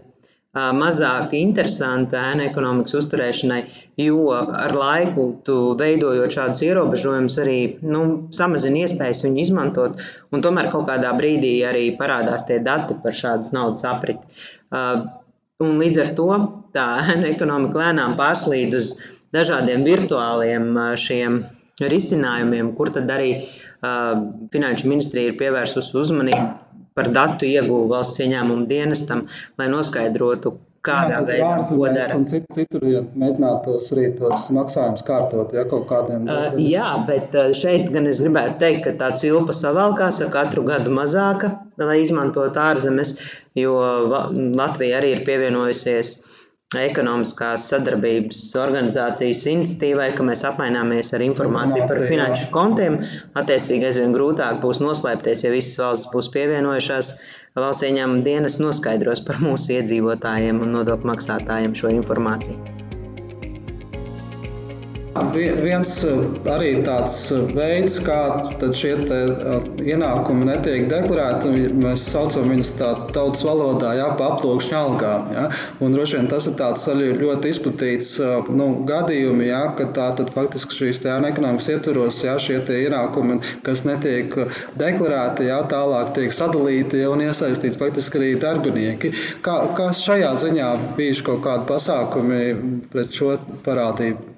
mazāk 0.52 1.32
interesanta 1.38 2.20
ēna 2.32 2.44
ekonomikas 2.50 2.98
uzturēšanai, 2.98 3.60
jo 4.04 4.26
ar 4.36 4.74
laiku 4.76 5.24
tu 5.46 5.56
veidojot 5.80 6.34
šādus 6.36 6.62
ierobežojumus, 6.66 7.38
arī 7.40 7.56
nu, 7.80 8.28
samazina 8.36 8.84
iespējas 8.84 9.24
viņu 9.24 9.40
izmantot, 9.40 10.02
un 10.32 10.44
tomēr 10.44 10.68
kaut 10.74 10.86
kādā 10.90 11.14
brīdī 11.16 11.54
arī 11.64 11.86
parādās 11.96 12.44
tie 12.44 12.60
dati 12.60 12.98
par 13.02 13.16
šādas 13.16 13.54
naudas 13.56 13.86
apriti. 13.88 14.28
Un 15.62 15.78
līdz 15.80 16.02
ar 16.04 16.12
to 16.18 16.28
tā 16.76 16.86
ēna 17.14 17.32
ekonomika 17.32 17.86
lēnām 17.86 18.18
pārslīd 18.20 18.76
uz 18.76 18.98
dažādiem 19.32 19.86
virtuāliem 19.88 20.76
šiem 21.00 21.44
risinājumiem, 21.80 22.74
kur 22.76 22.92
tad 22.92 23.08
arī 23.10 23.38
uh, 23.40 24.20
Finanšu 24.52 24.90
ministrija 24.90 25.30
ir 25.30 25.38
pievērsusi 25.40 25.96
uzmanību 25.98 26.71
par 26.98 27.08
datu 27.14 27.48
ieguvu 27.48 27.88
valsts 27.92 28.20
ieņēmumu 28.24 28.68
dienestam, 28.70 29.26
lai 29.60 29.68
noskaidrotu, 29.72 30.56
kādā 30.86 31.20
jā, 31.20 31.20
veidā 31.26 31.50
to 31.68 31.78
dara. 31.86 32.16
Un 32.16 32.24
citur, 32.30 32.56
citur 32.56 32.86
ja 32.88 33.02
mēģināt 33.22 33.62
tos 33.66 33.90
arī 33.94 34.08
tos 34.18 34.48
maksājumus 34.56 35.04
kārtot, 35.06 35.54
ja 35.54 35.64
kaut 35.70 35.86
kādiem. 35.90 36.26
Uh, 36.26 36.58
jā, 36.58 36.88
bet 37.08 37.36
šeit 37.58 37.92
gan 37.94 38.10
es 38.10 38.22
gribētu 38.24 38.58
teikt, 38.64 38.82
ka 38.88 38.96
tā 39.04 39.12
cilpa 39.22 39.54
savalkās 39.56 40.20
ar 40.24 40.32
katru 40.34 40.66
gadu 40.66 40.94
mazāka, 40.94 41.54
lai 41.80 42.00
izmantotu 42.02 42.62
ārzemes, 42.62 43.16
jo 43.58 43.78
Latvija 44.58 45.00
arī 45.00 45.16
ir 45.16 45.24
pievienojusies 45.28 46.16
ekonomiskās 46.80 47.66
sadarbības 47.72 48.40
organizācijas 48.62 49.44
iniciatīvai, 49.52 50.08
ka 50.16 50.26
mēs 50.28 50.44
apmaināmies 50.48 51.12
ar 51.16 51.24
informāciju 51.26 51.88
par 51.90 52.02
finanšu 52.08 52.50
kontiem. 52.54 53.00
Attiecīgi, 53.38 53.88
aizvien 53.90 54.16
grūtāk 54.16 54.60
būs 54.64 54.80
noslēpties, 54.84 55.46
ja 55.46 55.54
visas 55.54 55.80
valstis 55.82 56.12
būs 56.14 56.30
pievienojušās. 56.36 57.14
Valsts 57.58 57.88
ieņēmuma 57.88 58.24
dienas 58.24 58.60
noskaidros 58.62 59.20
par 59.26 59.42
mūsu 59.44 59.76
iedzīvotājiem 59.76 60.64
un 60.64 60.78
nodokļu 60.78 61.12
maksātājiem 61.12 61.76
šo 61.76 61.92
informāciju. 61.98 62.81
Viens 65.32 65.90
eh, 66.04 66.22
arī 66.50 66.70
tāds 66.86 67.14
eh, 67.34 67.42
veids, 67.54 67.98
kā 68.04 68.18
šie 68.74 68.92
eh, 69.00 69.66
ienākumi 69.92 70.48
netiek 70.48 70.88
deklarēti, 70.90 71.52
mēs 71.82 72.06
saucam 72.12 72.50
viņus 72.50 72.72
tādā 72.80 73.06
tautas 73.14 73.44
valodā, 73.46 73.92
jā, 73.98 74.08
pa 74.18 74.32
aploksņa 74.34 74.80
algām. 74.80 75.28
Jā. 75.36 75.44
Un 75.84 75.94
droši 75.96 76.18
vien 76.18 76.30
tas 76.32 76.48
ir 76.50 76.56
tāds 76.58 76.88
ļoti 76.92 77.52
izplatīts 77.52 78.12
nu, 78.50 78.68
gadījumi, 78.88 79.48
jā, 79.50 79.62
ka 79.78 79.88
tā 79.96 80.08
tad 80.18 80.32
faktiski 80.34 80.80
šīs 80.80 81.02
te 81.04 81.12
ekonomikas 81.12 81.70
ietvaros, 81.76 82.22
jā, 82.26 82.36
šie 82.42 82.58
tie 82.66 82.82
ienākumi, 82.86 83.38
kas 83.66 83.84
netiek 83.88 84.34
deklarēti, 84.80 85.48
jā, 85.50 85.60
tālāk 85.70 86.12
tiek 86.18 86.34
sadalīti 86.34 87.04
jā, 87.04 87.12
un 87.12 87.24
iesaistīts 87.28 87.80
faktiski 87.80 88.20
arī 88.20 88.34
darbinieki. 88.42 89.14
Kā, 89.44 89.58
kā 89.78 89.92
šajā 89.96 90.34
ziņā 90.46 90.74
bijuši 90.98 91.26
kaut 91.30 91.42
kādi 91.46 91.68
pasākumi 91.70 92.44
pret 92.92 93.16
šo 93.16 93.36
parādību? 93.66 94.31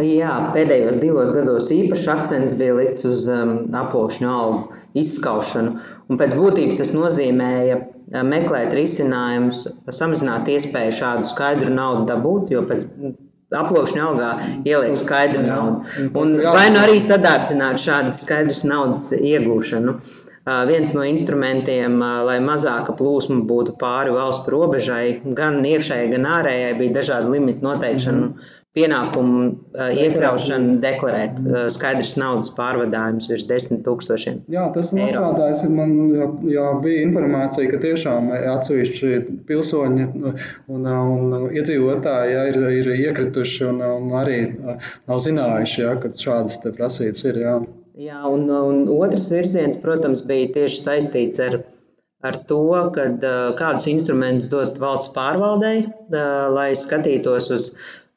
Jā, 0.00 0.34
pēdējos 0.54 1.00
divos 1.02 1.30
gados 1.34 1.66
īpaši 1.74 2.06
akcents 2.12 2.54
bija 2.56 2.76
likts 2.78 3.04
uz 3.04 3.26
um, 3.28 3.50
aploksņu 3.76 4.28
augu 4.30 4.78
izskaušanu. 4.96 5.74
Un 6.08 6.20
pēc 6.20 6.32
būtības 6.38 6.78
tas 6.78 6.92
nozīmēja 6.96 7.76
uh, 7.76 8.22
meklēt 8.24 8.72
risinājumus, 8.78 9.66
samazināt 9.92 10.48
iespēju 10.48 10.96
šādu 10.96 11.28
skaidru 11.28 11.74
naudu 11.74 12.06
dabūt, 12.08 12.54
jo 12.54 12.62
pēc 12.70 12.86
aploksņa 13.52 14.06
augā 14.06 14.30
ieliek 14.64 14.96
skaidru 14.96 15.44
naudu. 15.44 15.84
Un 16.16 16.38
vai 16.40 16.70
nu 16.72 16.80
arī 16.80 16.96
sadārcināt 17.04 17.82
šādas 17.82 18.22
skaidras 18.24 18.64
naudas 18.64 19.10
iegūšanu. 19.18 19.98
Uh, 20.42 20.64
viens 20.66 20.90
no 20.96 21.04
instrumentiem, 21.06 22.00
uh, 22.00 22.24
lai 22.26 22.40
mazāka 22.42 22.96
plūsma 22.98 23.44
būtu 23.46 23.76
pāri 23.78 24.10
valstu 24.16 24.56
robežai, 24.56 25.20
gan 25.36 25.60
iekšējai, 25.60 26.08
gan 26.16 26.26
ārējai, 26.40 26.72
bija 26.80 26.96
dažādi 27.02 27.36
limitu 27.36 27.68
noteikšana. 27.68 28.24
Mm 28.24 28.32
-hmm 28.32 28.58
pienākumu 28.76 29.40
uh, 29.48 29.90
iekļaušanu 29.92 30.78
deklarēt 30.80 31.40
uh, 31.42 31.66
skaidrs 31.72 32.14
naudas 32.20 32.48
pārvadājumus 32.56 33.28
virs 33.32 33.44
10 33.50 33.82
tūkstošiem. 33.86 34.40
Jā, 34.52 34.64
tas 34.76 34.94
ir 34.94 35.02
nostrādājis. 35.02 35.64
Man 35.76 35.92
jau, 36.16 36.28
jau 36.48 36.70
bija 36.84 37.02
informācija, 37.04 37.68
ka 37.72 37.82
tiešām 37.82 38.30
atsevišķi 38.38 39.12
pilsoņi 39.50 40.08
un, 40.72 40.88
un 40.88 41.36
iedzīvotāji 41.52 42.32
jā, 42.32 42.46
ir, 42.52 42.60
ir 42.78 42.90
iekrituši 43.10 43.68
un, 43.68 43.84
un 43.84 44.16
arī 44.22 44.40
nav 44.56 45.20
zinājuši, 45.26 45.84
jā, 45.84 45.94
ka 46.00 46.14
šādas 46.24 46.62
prasības 46.64 47.28
ir. 47.28 47.44
Jā. 47.44 47.60
Jā, 48.00 48.22
un, 48.24 48.48
un 48.48 48.86
otrs 48.88 49.28
virziens, 49.28 49.76
protams, 49.82 50.24
bija 50.24 50.48
tieši 50.56 50.80
saistīts 50.80 51.44
ar 51.44 51.60
ar 52.22 52.36
to, 52.46 52.62
kad, 52.94 53.24
kādus 53.58 53.88
instrumentus 53.90 54.46
dot 54.50 54.76
valsts 54.78 55.10
pārvaldei, 55.16 55.88
lai 56.54 56.68
skatītos 56.78 57.50
uz 57.50 57.64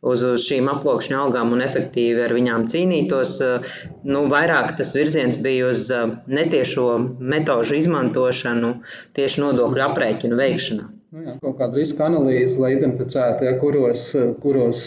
uz, 0.06 0.24
uz 0.24 0.46
šīm 0.48 0.70
aploksņa 0.72 1.22
algām 1.26 1.54
un 1.56 1.64
efektīvi 1.66 2.26
ar 2.26 2.36
viņām 2.38 2.68
cīnītos. 2.72 3.38
Eh, 3.46 3.72
nu, 4.12 4.26
vairāk 4.32 4.76
tas 4.80 4.94
virziens 4.98 5.40
bija 5.48 5.72
uz 5.74 5.88
eh, 5.94 6.06
netiešo 6.40 6.90
metožu 7.36 7.80
izmantošanu 7.82 8.76
tieši 9.18 9.46
nodokļu 9.46 9.90
aprēķinu 9.90 10.44
veikšanā 10.44 10.95
nu, 11.16 11.24
jā, 11.24 11.34
kaut 11.42 11.58
kāda 11.60 11.80
riska 11.80 12.06
analīze, 12.10 12.60
lai 12.62 12.74
identificētu, 12.76 13.46
ja, 13.48 13.56
kuros, 13.62 14.04
kuros 14.44 14.82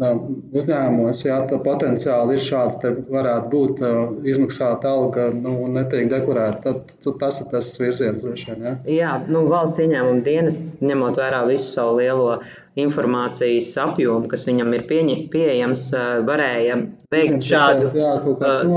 na, 0.00 0.12
uzņēmumos 0.54 1.22
jā, 1.26 1.38
potenciāli 1.64 2.36
ir 2.38 2.44
šādi, 2.44 2.92
varētu 3.10 3.50
būt 3.52 3.82
izmaksāta 4.30 4.92
alga 4.94 5.28
nu, 5.34 5.56
un 5.66 5.78
netiek 5.78 6.06
deklarēta. 6.12 6.74
Tad 7.04 7.16
tas 7.20 7.40
ir 7.42 7.50
tas 7.52 7.72
virziens, 7.80 8.22
droši 8.22 8.52
vien. 8.52 8.66
Jā, 8.66 8.74
jā 8.98 9.14
nu, 9.28 9.46
valsts 9.50 9.82
ieņēmuma 9.82 10.26
dienas, 10.26 10.60
ņemot 10.84 11.18
vērā 11.22 11.44
visu 11.50 11.72
savu 11.72 11.98
lielo 12.00 12.30
informācijas 12.80 13.72
apjomu, 13.82 14.30
kas 14.30 14.46
viņam 14.48 14.72
ir 14.78 14.86
pieņi, 14.90 15.18
pieejams, 15.34 15.90
varēja 16.26 16.80
veikt 17.14 17.46
šādu 17.46 17.92
jā, 17.96 18.10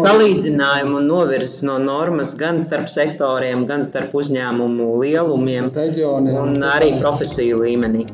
salīdzinājumu 0.03 1.01
un 1.01 1.09
novirzes 1.11 1.65
no 1.67 1.79
normas 1.81 2.35
gan 2.39 2.61
starp 2.63 2.89
sektoriem, 2.91 3.65
gan 3.69 3.85
starp 3.85 4.15
uzņēmumu 4.21 4.93
lielumiem 5.01 5.73
reģioniem, 5.75 6.39
un 6.45 6.71
arī 6.75 6.95
profesiju 7.01 7.65
līmenī 7.65 8.07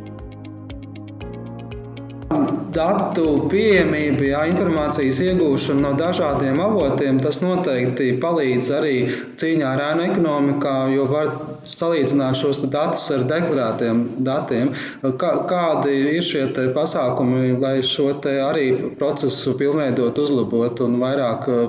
datu 2.75 3.25
pieejamība, 3.51 4.25
jā, 4.27 4.41
informācijas 4.51 5.19
iegūšana 5.23 5.83
no 5.85 5.91
dažādiem 5.99 6.59
avotiem, 6.63 7.19
tas 7.23 7.39
noteikti 7.43 8.11
palīdz 8.23 8.69
arī 8.77 8.95
cīņā 9.41 9.69
ar 9.69 9.83
ēnu 9.91 10.05
ekonomikā, 10.09 10.73
jo 10.95 11.05
var 11.11 11.31
salīdzināt 11.69 12.39
šos 12.41 12.63
datus 12.73 13.05
ar 13.15 13.25
deklarētiem 13.29 14.03
datiem. 14.27 14.73
Kā, 15.21 15.31
kādi 15.49 15.95
ir 16.17 16.25
šie 16.25 16.45
pasākumi, 16.75 17.55
lai 17.61 17.77
šo 17.85 18.11
arī 18.23 18.67
procesu 18.99 19.55
pilnveidot, 19.59 20.19
uzlabot 20.19 20.83
un 20.85 20.99
vairāk 21.01 21.49
uh, 21.49 21.65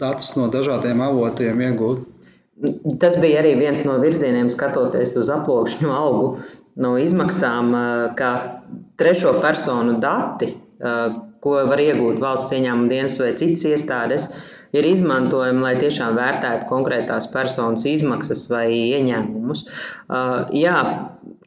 datus 0.00 0.34
no 0.38 0.48
dažādiem 0.52 1.02
avotiem 1.04 1.62
iegūt? 1.68 2.10
Tas 3.02 3.16
bija 3.20 3.42
arī 3.42 3.56
viens 3.58 3.82
no 3.86 3.96
virzieniem, 4.02 4.50
skatoties 4.52 5.16
uz 5.18 5.30
aploksņu 5.32 5.90
algu 5.90 6.28
no 6.80 6.94
izmaksām, 6.98 7.72
kā 8.18 8.30
trešo 9.00 9.36
personu 9.42 9.98
dati, 10.02 10.54
ko 11.44 11.54
var 11.68 11.80
iegūt 11.82 12.20
valsts 12.22 12.54
ieņēmuma 12.56 12.90
dienas 12.92 13.18
vai 13.20 13.32
citas 13.38 13.64
iestādes, 13.68 14.28
ir 14.74 14.86
izmantojami, 14.88 15.62
lai 15.62 15.74
tiešām 15.78 16.16
vērtētu 16.18 16.68
konkrētās 16.70 17.28
personas 17.32 17.84
izmaksas 17.88 18.46
vai 18.50 18.66
ieņēmumus. 18.72 19.66
Jā, 20.56 20.78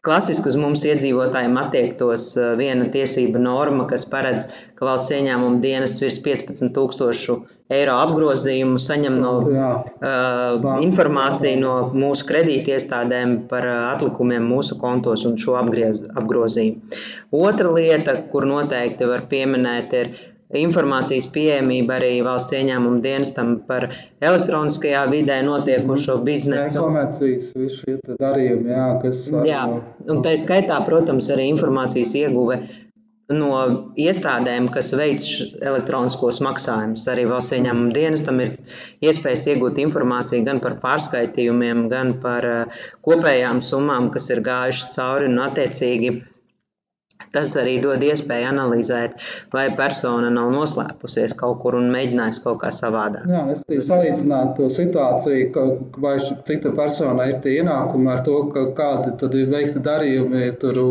klasiski 0.05 0.51
uz 0.51 0.57
mums 0.59 0.85
iedzīvotājiem 0.87 1.57
attiektos 1.59 2.29
viena 2.59 2.87
tiesība 2.93 3.41
norma, 3.41 3.87
kas 3.89 4.05
paredz, 4.09 4.49
ka 4.77 4.87
valsts 4.87 5.13
ieņēmuma 5.17 5.61
dienas 5.63 5.97
virs 6.03 6.19
15,000 6.25 7.37
eiro 7.73 7.97
apgrozījumu 7.99 8.79
saņem 8.79 9.17
no 9.19 9.33
Jā, 9.51 9.71
uh, 9.99 10.67
informāciju 10.85 11.59
no 11.59 11.73
mūsu 11.91 12.27
kredītiestādēm 12.29 13.35
par 13.51 13.67
atlikumiem 13.73 14.47
mūsu 14.47 14.79
kontos 14.79 15.25
un 15.27 15.35
šo 15.41 15.57
apgriez, 15.59 16.05
apgrozījumu. 16.15 16.97
Otra 17.35 17.73
lieta, 17.75 18.15
kur 18.31 18.47
noteikti 18.47 19.09
var 19.09 19.27
pieminēt, 19.31 19.97
ir 19.99 20.13
informācijas 20.55 21.27
pieejamība 21.35 21.97
arī 21.97 22.13
valsts 22.23 22.55
ieņēmuma 22.55 23.01
dienestam 23.03 23.53
par 23.67 23.89
elektroniskajā 24.23 25.03
vidē 25.11 25.41
notiekušo 25.43 26.17
mhm. 26.17 26.25
biznesu. 26.27 26.81
Komercijas, 26.85 27.51
visi 27.57 27.83
šie 27.83 28.17
darījumi, 28.21 28.71
jā, 28.71 28.89
kas. 29.03 29.27
Jā, 29.47 29.63
un 30.07 30.23
tā 30.23 30.37
skaitā, 30.39 30.79
protams, 30.87 31.31
arī 31.33 31.49
informācijas 31.51 32.15
ieguve 32.21 32.61
no 33.27 33.57
iestādēm, 33.99 34.69
kas 34.71 34.93
veic 34.95 35.25
elektroniskos 35.59 36.39
maksājumus. 36.45 37.03
Arī 37.11 37.25
valsts 37.27 37.57
ieņēmuma 37.57 37.91
dienestam 37.95 38.39
ir 38.39 38.53
iespējas 39.03 39.49
iegūt 39.51 39.81
informāciju 39.83 40.45
gan 40.47 40.61
par 40.63 40.77
pārskaitījumiem, 40.79 41.89
gan 41.91 42.15
par 42.23 42.47
kopējām 43.03 43.59
summām, 43.59 44.07
kas 44.15 44.31
ir 44.31 44.45
gājušas 44.47 44.95
cauri 44.95 45.27
un 45.27 45.43
attiecīgi 45.43 46.13
Tas 47.33 47.53
arī 47.59 47.77
dod 47.81 48.03
iespēju 48.05 48.47
analizēt, 48.51 49.17
vai 49.53 49.65
persona 49.77 50.29
nav 50.33 50.51
noslēpusies 50.53 51.33
kaut 51.38 51.59
kur 51.63 51.75
un 51.77 51.89
mēģinājusi 51.93 52.43
kaut 52.43 52.59
kā 52.62 52.71
savādāk. 52.74 53.25
Jā, 53.31 53.41
es 53.53 53.62
gribu 53.65 53.86
salīdzināt 53.88 54.53
to 54.59 54.69
situāciju, 54.74 55.47
ka, 55.55 55.65
vai 56.03 56.15
cik 56.21 56.62
tā 56.63 56.74
persona 56.77 57.27
ir 57.31 57.39
tie 57.43 57.57
ienākumi 57.63 58.12
ar 58.13 58.21
to, 58.27 58.38
ka 58.53 58.67
kādi 58.77 59.15
tad 59.21 59.38
ir 59.38 59.50
veikti 59.53 59.83
darījumi, 59.83 60.43
tur 60.62 60.81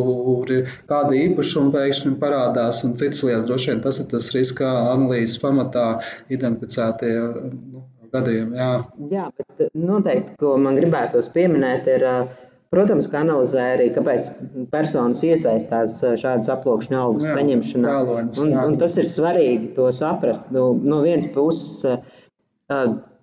ir 0.52 0.75
kādi 0.90 1.23
īpašumi 1.28 1.73
pēkšņi 1.76 2.16
parādās 2.23 2.83
un 2.87 2.99
citas 3.00 3.23
lietas. 3.26 3.47
Droši 3.47 3.73
vien 3.73 3.85
tas 3.87 4.02
ir 4.02 4.11
tas 4.11 4.33
riska 4.35 4.73
analīzes 4.97 5.38
pamatā 5.42 5.87
identificētie 6.33 7.14
nu, 7.23 7.87
gadījumi. 8.12 8.59
Jā. 8.59 8.75
jā, 9.14 9.30
bet 9.38 9.73
noteikti, 9.78 10.37
ko 10.42 10.56
man 10.61 10.78
gribētos 10.83 11.30
pieminēt, 11.35 11.88
ir. 11.97 12.06
Uh, 12.11 12.52
Protams, 12.75 13.06
ka 13.11 13.20
analizē 13.23 13.64
arī, 13.76 13.90
kāpēc 13.94 14.30
personas 14.73 15.23
iesaistās 15.26 16.00
šādas 16.18 16.50
aploksņa 16.56 16.99
algas 16.99 17.28
saņemšanā. 17.30 17.92
Cēloņas, 17.92 18.40
un, 18.42 18.54
un 18.73 18.78
tas 18.80 18.96
ir 18.99 19.06
svarīgi 19.11 19.70
to 19.76 19.87
saprast. 19.94 20.50
No, 20.54 20.73
no 20.75 20.99
vienas 21.04 21.28
puses, 21.35 22.00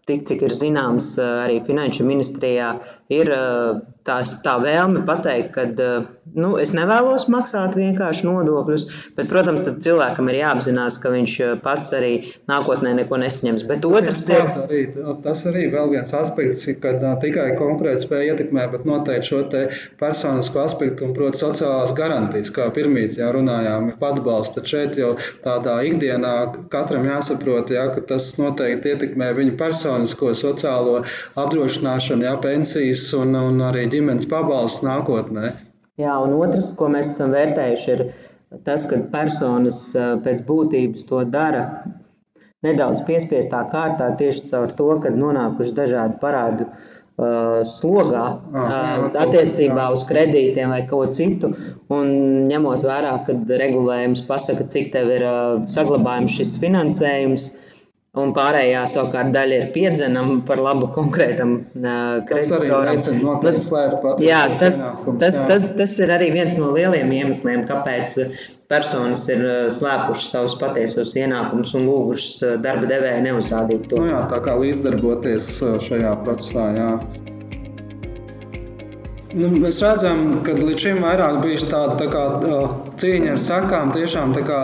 tik 0.07 0.23
cik 0.29 0.45
ir 0.47 0.55
zināms, 0.55 1.15
arī 1.23 1.59
Finanšu 1.67 2.07
ministrijā 2.07 2.71
ir 3.11 3.33
tās, 4.07 4.37
tā 4.43 4.57
vēlme 4.61 5.03
pateikt, 5.07 5.53
ka 5.55 5.65
nu, 6.33 6.53
es 6.61 6.73
nevēlos 6.75 7.27
maksāt 7.31 7.75
vienkārši 7.77 8.25
nodokļus, 8.27 8.85
bet, 9.17 9.27
protams, 9.31 9.63
tad 9.65 9.79
cilvēkam 9.85 10.29
ir 10.31 10.39
jāapzinās, 10.41 10.99
ka 11.03 11.11
viņš 11.13 11.35
pats 11.63 11.93
arī 11.95 12.13
nākotnē 12.51 12.93
neko 12.99 13.19
nesaņems. 13.21 13.65
Bet 13.69 13.87
otrs 13.87 14.25
ir. 14.31 14.43
Arī, 14.63 14.81
tas 15.25 15.45
arī 15.49 15.67
vēl 15.73 15.93
viens 15.93 16.15
aspekts, 16.17 16.65
ka 16.83 16.95
uh, 16.97 17.13
tikai 17.21 17.53
konkrēti 17.59 18.05
spēja 18.05 18.33
ietekmē, 18.33 18.67
bet 18.73 18.87
noteikti 18.89 19.31
šo 19.31 19.41
personisko 19.99 20.63
aspektu 20.63 21.07
un, 21.07 21.15
protams, 21.15 21.43
sociālās 21.43 21.95
garantijas, 21.97 22.51
kā 22.53 22.69
pirmīt 22.75 23.17
jau 23.19 23.31
runājām, 23.37 23.91
ir 23.93 24.07
atbalsts. 24.13 24.55
Tad 24.57 24.69
šeit 24.69 24.97
jau 24.99 25.13
tādā 25.45 25.79
ikdienā 25.87 26.33
katram 26.73 27.07
jāsaprot, 27.07 27.71
jā, 27.73 27.87
ka 27.95 28.03
tas 28.13 28.33
noteikti 28.39 28.93
ietekmē 28.93 29.31
viņu 29.37 29.55
personisko 29.59 30.33
sociālo 30.37 31.01
apdrošināšanu, 31.39 32.27
jā, 32.27 32.33
pensijas 32.43 33.05
un, 33.17 33.35
un 33.39 33.63
arī 33.65 33.87
ģimenes 33.93 34.27
pabalsts 34.29 34.83
nākotnē. 34.85 35.53
Jā, 36.01 36.15
un 36.25 36.33
otrs, 36.39 36.73
ko 36.77 36.89
mēs 36.93 37.13
esam 37.13 37.33
vērtējuši, 37.35 37.95
ir 37.95 38.61
tas, 38.65 38.87
ka 38.89 38.97
personas 39.13 39.85
pēc 40.25 40.41
būtības 40.47 41.05
to 41.09 41.21
dara 41.29 41.67
nedaudz 42.65 43.03
piespiestā 43.07 43.61
kārtā 43.69 44.09
tieši 44.17 44.49
caur 44.49 44.73
to, 44.77 44.89
ka 45.03 45.11
nonākuši 45.13 45.75
dažādu 45.77 46.17
parādu 46.21 46.67
uh, 46.69 47.59
slogā, 47.67 48.23
uh, 48.39 49.03
attiecībā 49.25 49.89
uz 49.93 50.05
kredītiem 50.09 50.73
vai 50.73 50.81
ko 50.89 51.03
citu. 51.13 51.51
Un 51.93 52.15
ņemot 52.49 52.87
vērā, 52.87 53.17
ka 53.27 53.37
regulējums 53.63 54.23
pasaka, 54.29 54.65
cik 54.73 54.89
tev 54.95 55.11
ir 55.17 55.27
uh, 55.27 55.61
saglabājums 55.75 56.39
šis 56.39 56.55
finansējums, 56.63 57.51
uh, 57.51 57.72
Un 58.13 58.29
pārējā 58.29 58.83
savukārt 58.91 59.31
daļa 59.33 59.55
ir 59.57 59.69
piedzenama 59.73 60.35
par 60.45 60.59
labu 60.61 60.85
konkrētam 60.93 61.53
uh, 61.57 62.19
kreditoram. 62.29 62.99
Tas 63.41 63.69
jā, 64.21 64.41
tas, 64.53 64.81
tas, 65.17 65.37
tas, 65.49 65.65
tas 65.79 65.95
ir 66.05 66.13
arī 66.13 66.27
viens 66.35 66.53
no 66.61 66.69
lieliem 66.75 67.09
iemesliem, 67.09 67.63
kāpēc 67.65 68.13
personas 68.69 69.25
ir 69.33 69.41
slēpušas 69.73 70.29
savus 70.35 70.53
patiesos 70.61 71.15
ienākumus 71.17 71.73
un 71.73 71.89
lūgušas 71.89 72.61
darba 72.61 72.91
devēju 72.93 73.25
neuzrādīt 73.31 73.89
to. 73.89 74.05
Nu 74.05 74.13
jā, 74.13 74.21
tā 74.29 74.43
kā 74.45 74.59
līdzdarboties 74.61 75.49
šajā 75.89 76.13
procesā. 76.21 76.69
Jā. 76.77 76.93
Nu, 79.33 79.49
mēs 79.57 79.81
redzam, 79.81 80.43
ka 80.45 80.53
līdz 80.53 80.85
šim 80.85 81.01
vairāk 81.01 81.41
bijusi 81.41 81.73
tāda 81.73 81.97
tā 81.97 82.13
kā, 82.13 82.27
cīņa 83.01 83.33
ar 83.33 83.39
sakām, 83.41 83.97
tiešām 83.97 84.37
tā 84.37 84.45
kā 84.45 84.59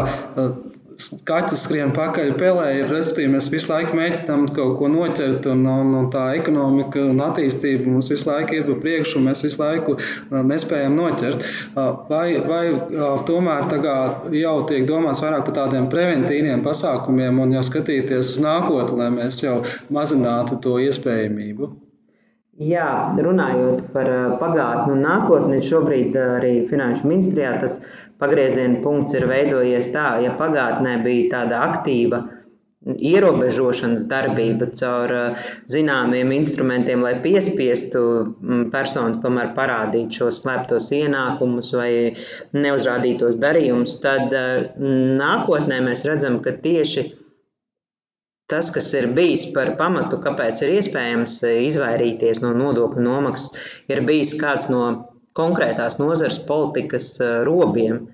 kaķis 1.00 1.64
skrien 1.64 1.94
pakaļ 1.96 2.34
pelē, 2.40 2.66
ir, 2.82 2.90
respektīvi, 2.92 3.32
mēs 3.36 3.48
visu 3.54 3.72
laiku 3.72 3.96
mēģinām 3.96 4.46
kaut 4.56 4.76
ko 4.82 4.90
noķert, 4.92 5.48
un, 5.54 5.64
un, 5.72 5.94
un 5.96 6.10
tā 6.12 6.26
ekonomika 6.40 7.04
un 7.08 7.22
attīstība 7.24 7.88
mums 7.88 8.12
visu 8.12 8.28
laiku 8.28 8.58
iet 8.58 8.68
pa 8.68 8.78
priekšu, 8.84 9.20
un 9.20 9.30
mēs 9.30 9.44
visu 9.46 9.62
laiku 9.62 9.96
nespējam 10.52 10.98
noķert. 11.00 11.48
Vai, 12.10 12.26
vai 12.50 12.64
tomēr 13.30 13.70
jau 14.42 14.56
tiek 14.70 14.88
domāts 14.90 15.24
vairāk 15.24 15.46
par 15.48 15.60
tādiem 15.62 15.88
preventīviem 15.92 16.66
pasākumiem 16.66 17.40
un 17.46 17.56
jau 17.56 17.64
skatīties 17.70 18.36
uz 18.36 18.42
nākotni, 18.44 19.00
lai 19.00 19.12
mēs 19.22 19.44
jau 19.46 19.62
mazinātu 19.94 20.60
to 20.64 20.80
iespējamību? 20.84 21.72
Jā, 22.60 23.16
runājot 23.16 23.86
par 23.94 24.10
pagātni 24.42 24.92
un 24.98 25.06
nākotni, 25.06 25.62
šobrīd 25.64 26.18
arī 26.20 26.54
Finanšu 26.68 27.08
ministrijā 27.08 27.54
tas 27.62 27.78
pagrieziena 28.20 28.82
punkts 28.84 29.16
ir 29.18 29.28
veidojies 29.30 29.92
tā, 29.96 30.10
ja 30.24 30.36
pagātnē 30.40 31.00
bija 31.06 31.32
tāda 31.38 31.64
aktīva 31.70 32.26
ierobežošanas 32.80 34.06
darbība 34.08 34.70
caur 34.80 35.12
zināmiem 35.72 36.32
instrumentiem, 36.32 37.04
lai 37.04 37.18
piespiestu 37.24 38.02
personas 38.72 39.20
tomēr 39.24 39.52
parādīt 39.58 40.16
šos 40.16 40.40
slēptos 40.44 40.88
ienākumus 40.96 41.74
vai 41.76 41.92
neuzrādītos 42.56 43.40
darījumus, 43.44 44.00
tad 44.04 44.36
nākotnē 44.80 45.82
mēs 45.90 46.06
redzam, 46.08 46.40
ka 46.46 46.56
tieši 46.64 47.10
tas, 48.50 48.72
kas 48.74 48.94
ir 48.98 49.12
bijis 49.14 49.50
par 49.54 49.76
pamatu, 49.78 50.18
kāpēc 50.24 50.64
ir 50.64 50.78
iespējams 50.80 51.42
izvairīties 51.52 52.40
no 52.46 52.56
nodokļu 52.58 53.04
nomaksas, 53.06 53.60
ir 53.92 54.02
bijis 54.08 54.34
kāds 54.40 54.72
no 54.72 54.86
konkrētās 55.38 56.00
nozares 56.02 56.40
politikas 56.48 57.16
robiem, 57.48 58.08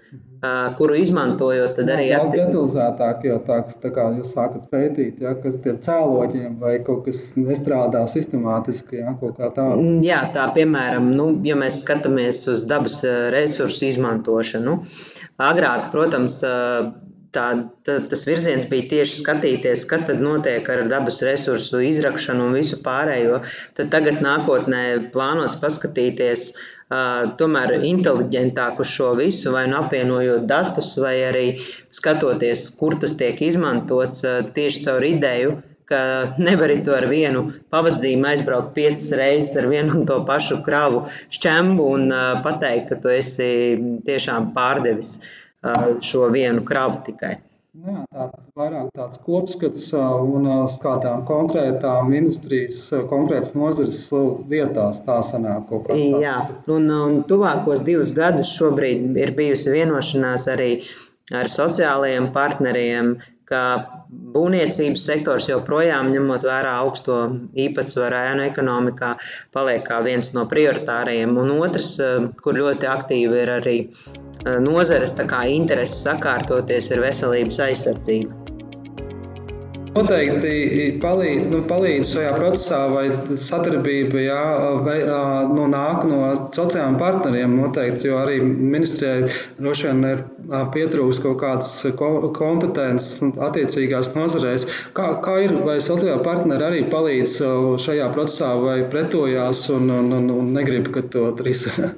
kuru 0.78 0.97
izmantojot, 0.99 1.75
tad 1.78 1.89
arī 1.95 2.10
attiek... 2.13 2.43
detalizētāk, 2.43 3.23
jo 3.25 3.38
tā, 3.47 3.60
tā 3.82 3.91
kā 3.95 4.08
jūs 4.17 4.34
sākat 4.36 4.67
pētīt, 4.69 5.23
ja, 5.23 5.34
kas 5.41 5.58
tiem 5.63 5.80
cēloņiem 5.82 6.60
vai 6.62 6.75
kaut 6.86 7.06
kas 7.08 7.23
nestrādā 7.39 8.04
sistemātiski, 8.12 8.99
ja, 9.01 9.15
kaut 9.21 9.39
kā 9.39 9.49
tā. 9.56 9.67
Mm, 9.73 10.04
jā, 10.06 10.21
tā 10.36 10.47
piemēram, 10.58 11.10
nu, 11.15 11.30
ja 11.47 11.58
mēs 11.60 11.82
skatāmies 11.86 12.43
uz 12.51 12.67
dabas 12.69 12.99
resursu 13.34 13.88
izmantošanu, 13.89 14.78
agrāk, 15.41 15.89
protams, 15.95 16.38
tā, 16.43 17.47
tā, 17.88 17.97
tas 18.12 18.28
virziens 18.28 18.67
bija 18.69 18.89
tieši 18.93 19.23
skatīties, 19.23 19.88
kas 19.89 20.06
tad 20.12 20.21
notiek 20.23 20.67
ar 20.71 20.86
dabas 20.91 21.23
resursu 21.25 21.82
izrakšanu 21.89 22.51
un 22.51 22.60
visu 22.60 22.80
pārējo. 22.86 23.41
Tad 23.80 23.91
tagad 23.95 24.21
nākotnē 24.23 24.86
plānots 25.15 25.60
paskatīties 25.60 26.51
uh, 26.54 26.63
tomēr 26.89 27.79
inteliģentāk 27.81 28.79
uz 28.79 28.89
šo 28.93 29.13
visu, 29.17 29.51
vai 29.55 29.65
nu 29.69 29.79
apvienojot 29.79 30.45
datus, 30.49 30.91
vai 31.01 31.15
arī 31.25 31.45
skatoties, 31.89 32.69
kur 32.77 32.99
tas 33.01 33.15
tiek 33.17 33.41
izmantots 33.41 34.21
tieši 34.53 34.83
caur 34.85 35.03
ideju, 35.03 35.55
ka 35.85 36.35
nevar 36.41 36.73
to 36.85 36.93
ar 36.97 37.05
vienu 37.09 37.45
pavadzīmu 37.73 38.25
aizbraukt 38.31 38.73
piecas 38.77 39.11
reizes 39.17 39.57
ar 39.61 39.69
vienu 39.69 39.99
un 39.99 40.05
to 40.09 40.19
pašu 40.25 40.61
kravu 40.65 41.03
šķembu 41.33 41.89
un 41.97 42.13
pateikt, 42.45 42.89
ka 42.89 43.01
tu 43.01 43.13
esi 43.13 43.49
tiešām 44.05 44.53
pārdevis 44.55 45.19
šo 46.05 46.29
vienu 46.33 46.65
kravu 46.65 47.03
tikai. 47.05 47.35
Jā, 47.75 48.01
tā 48.13 48.25
ir 48.31 48.51
vairāk 48.55 48.91
tāds 48.95 49.19
kopskats 49.25 49.89
un 49.97 50.47
uz 50.47 50.77
kādām 50.79 51.25
konkrētām 51.27 52.13
industrijas, 52.15 52.79
konkrētas 53.09 53.51
nozares 53.57 53.99
vietās 54.51 55.01
tā 55.03 55.17
sanāk 55.27 55.67
kaut 55.71 55.89
kā. 55.89 55.97
Jā, 56.23 56.38
un, 56.71 56.88
un 56.88 57.19
tuvākos 57.27 57.83
divus 57.88 58.13
gadus 58.15 58.53
šobrīd 58.55 59.19
ir 59.19 59.35
bijusi 59.35 59.75
vienošanās 59.75 60.47
arī 60.55 60.69
ar 61.35 61.51
sociālajiem 61.51 62.31
partneriem, 62.35 63.15
ka 63.49 63.61
būvniecības 64.35 65.03
sektors 65.09 65.49
joprojām, 65.49 66.13
ņemot 66.15 66.45
vērā 66.47 66.77
augsto 66.81 67.17
īpatsvaru 67.65 68.21
ēnu 68.31 68.45
ekonomikā, 68.47 69.11
paliek 69.53 69.83
kā 69.85 69.99
viens 70.05 70.31
no 70.38 70.47
prioritārajiem. 70.49 71.35
Un 71.43 71.57
otrs, 71.59 71.95
kur 72.41 72.57
ļoti 72.57 72.89
aktīvi 72.89 73.43
ir 73.43 73.53
arī 73.59 73.77
nozares 74.45 75.15
interesi 75.49 76.01
sakārtoties, 76.05 76.91
ir 76.91 77.01
veselības 77.01 77.62
aizsardzība. 77.69 78.45
Noteikti 79.95 80.97
palīdz, 80.99 81.45
nu, 81.53 81.62
palīdz 81.69 82.10
šajā 82.17 82.31
procesā, 82.36 82.79
vai 82.91 83.05
sadarbība 83.39 84.25
jā, 84.25 84.39
vai, 84.84 84.97
nu, 85.53 85.69
nāk 85.71 86.03
no 86.10 86.17
sociālajiem 86.51 86.97
partneriem. 86.99 87.53
Noteikti, 87.62 88.10
jo 88.10 88.17
arī 88.19 88.41
ministrijai 88.43 89.29
droši 89.55 89.88
vien 89.88 90.03
ir 90.10 90.25
pietrūkst 90.75 91.23
kaut 91.23 91.39
kādas 91.39 91.71
kompetences 92.36 93.23
attiecīgās 93.47 94.12
nozarēs. 94.17 94.67
Kā, 94.99 95.13
kā 95.23 95.38
ir, 95.45 95.55
vai 95.63 95.77
sociālajā 95.79 96.19
partneri 96.27 96.67
arī 96.67 96.84
palīdz 96.91 97.38
šajā 97.88 98.12
procesā, 98.17 98.51
vai 98.65 98.81
pretojās 98.91 99.63
un, 99.77 99.88
un, 100.01 100.12
un, 100.19 100.27
un 100.41 100.51
negrib, 100.60 100.91
ka 100.91 101.08
to 101.15 101.29
risina? 101.39 101.93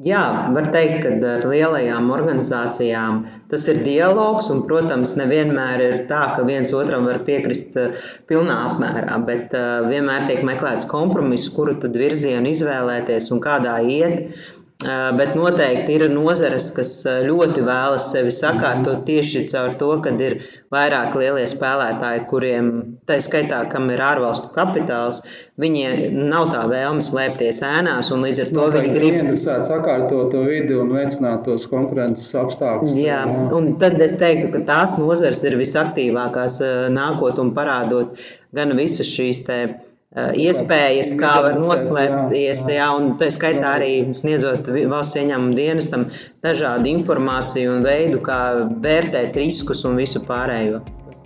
Jā, 0.00 0.48
var 0.56 0.70
teikt, 0.72 1.02
ka 1.04 1.10
ar 1.28 1.42
lielajām 1.44 2.06
organizācijām 2.14 3.18
tas 3.50 3.66
ir 3.68 3.82
dialogs, 3.84 4.48
un, 4.54 4.62
protams, 4.64 5.12
nevienmēr 5.20 5.82
ir 5.84 5.96
tā, 6.08 6.22
ka 6.32 6.46
viens 6.48 6.72
otram 6.72 7.04
var 7.04 7.18
piekrist 7.26 7.76
eh, 7.76 8.00
pilnā 8.24 8.56
apmērā, 8.70 9.18
bet 9.28 9.52
eh, 9.52 9.84
vienmēr 9.92 10.24
tiek 10.30 10.40
meklēts 10.48 10.88
kompromiss, 10.88 11.52
kuru 11.52 11.76
tad 11.82 11.98
virzienu 12.00 12.54
izvēlēties 12.54 13.28
un 13.36 13.44
kādā 13.44 13.76
iet. 13.84 14.32
Bet 14.82 15.34
noteikti 15.38 15.94
ir 15.96 16.04
nozares, 16.10 16.70
kas 16.76 16.92
ļoti 17.26 17.62
vēlas 17.66 18.08
sevi 18.12 18.32
sakārtot 18.34 19.04
tieši 19.06 19.44
caur 19.52 19.76
to, 19.78 19.90
ka 20.02 20.12
ir 20.26 20.38
vairāk 20.74 21.14
lielie 21.18 21.44
spēlētāji, 21.50 22.24
kuriem, 22.30 22.70
tā 23.08 23.18
skaitā, 23.22 23.62
kam 23.72 23.90
ir 23.94 24.02
ārvalstu 24.02 24.50
kapitāls, 24.56 25.22
viņiem 25.62 26.18
nav 26.32 26.50
tā 26.54 26.64
vēlme 26.70 27.04
slēpties 27.04 27.62
ēnās, 27.66 28.10
un 28.14 28.26
līdz 28.26 28.44
ar 28.46 28.50
to 28.50 28.58
noteikti 28.58 28.88
viņi 28.88 28.98
grib 28.98 29.20
interesēt 29.20 29.68
sakārtot 29.70 30.32
to 30.34 30.42
vidi 30.48 30.78
un 30.78 30.90
veicināt 30.96 31.46
tos 31.46 31.68
konkurences 31.70 32.34
apstākļus. 32.42 32.98
Jā, 33.02 33.22
un 33.54 33.74
tad 33.82 34.00
es 34.02 34.18
teiktu, 34.20 34.50
ka 34.56 34.64
tās 34.72 34.98
nozares 34.98 35.44
ir 35.46 35.58
visaktīvākās 35.60 36.58
nākot 36.94 37.38
un 37.42 37.54
parādot 37.56 38.18
gan 38.56 38.74
visas 38.78 39.08
šīs 39.14 39.46
tēmas 39.46 39.88
Eh, 39.91 39.91
iespējas, 40.16 41.14
kā 41.20 41.32
var 41.46 41.58
noslēpties, 41.60 42.66
jā, 42.74 42.88
un 42.98 43.14
tā 43.20 43.30
skaitā 43.32 43.76
arī 43.78 43.92
sniedzot 44.16 44.68
valsts 44.90 45.16
ieņēmumu 45.22 45.56
dienestam 45.56 46.06
dažādu 46.44 46.92
informāciju 46.92 47.78
un 47.78 47.84
veidu, 47.86 48.20
kā 48.24 48.40
vērtēt 48.84 49.36
riskus 49.40 49.84
un 49.88 49.96
visu 50.00 50.20
pārējo. 50.28 50.82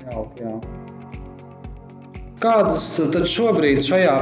Jauk, 0.06 0.38
jā. 0.38 0.56
Kādas 2.36 2.84
tad 3.00 3.24
šobrīd, 3.32 3.80
šajā 3.80 4.14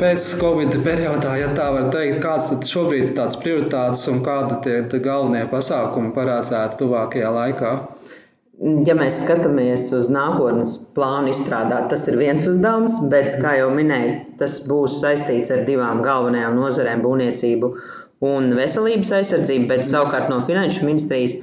pēc-Covid 0.00 0.74
periodā, 0.84 1.36
ja 1.38 1.52
tā 1.54 1.68
var 1.72 1.86
teikt, 1.94 2.18
kādas 2.24 2.50
tad 2.50 2.66
šobrīd 2.66 3.04
ir 3.06 3.12
tādas 3.16 3.38
prioritātes 3.40 4.02
un 4.10 4.24
kādi 4.26 4.58
tie 4.66 5.00
galvenie 5.00 5.44
pasākumi 5.52 6.10
paredzēti 6.16 6.80
tuvākajā 6.82 7.30
laikā? 7.36 7.72
Ja 8.62 8.94
mēs 8.94 9.16
skatāmies 9.24 9.88
uz 9.96 10.06
nākotnes 10.14 10.76
plānu 10.94 11.32
izstrādāt, 11.32 11.88
tas 11.90 12.04
ir 12.06 12.20
viens 12.20 12.44
uzdevums, 12.46 13.00
bet, 13.10 13.40
kā 13.42 13.56
jau 13.58 13.72
minēju, 13.74 14.12
tas 14.38 14.60
būs 14.68 15.00
saistīts 15.02 15.50
ar 15.50 15.64
divām 15.66 16.04
galvenajām 16.04 16.54
nozarēm- 16.60 17.02
būvniecību 17.06 17.70
un 18.28 18.54
veselības 18.54 19.10
aizsardzību. 19.18 19.66
Bet 19.72 19.82
savukārt 19.88 20.30
no 20.30 20.44
Finanšu 20.46 20.86
ministrijas 20.86 21.34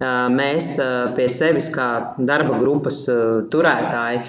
mēs 0.00 0.72
pie 1.14 1.28
sevis, 1.30 1.70
kā 1.70 2.16
darba 2.18 2.58
grupas 2.58 2.98
turētāji, 3.54 4.24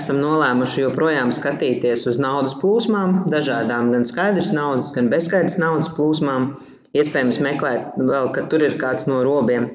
esam 0.00 0.16
nolēmuši 0.24 0.86
joprojām 0.86 1.28
skatīties 1.36 2.06
uz 2.08 2.18
naudas 2.18 2.56
plūsmām, 2.64 3.28
dažādām 3.28 3.92
gan 3.92 4.08
skaidras 4.08 4.50
naudas, 4.56 4.94
gan 4.96 5.12
bezskaidras 5.12 5.60
naudas 5.60 5.92
plūsmām. 5.92 6.54
Iespējams, 6.96 7.38
meklēt 7.40 8.00
vēl, 8.00 8.32
ka 8.32 8.48
tur 8.48 8.64
ir 8.64 8.80
kāds 8.80 9.06
no 9.06 9.22
robiem 9.24 9.70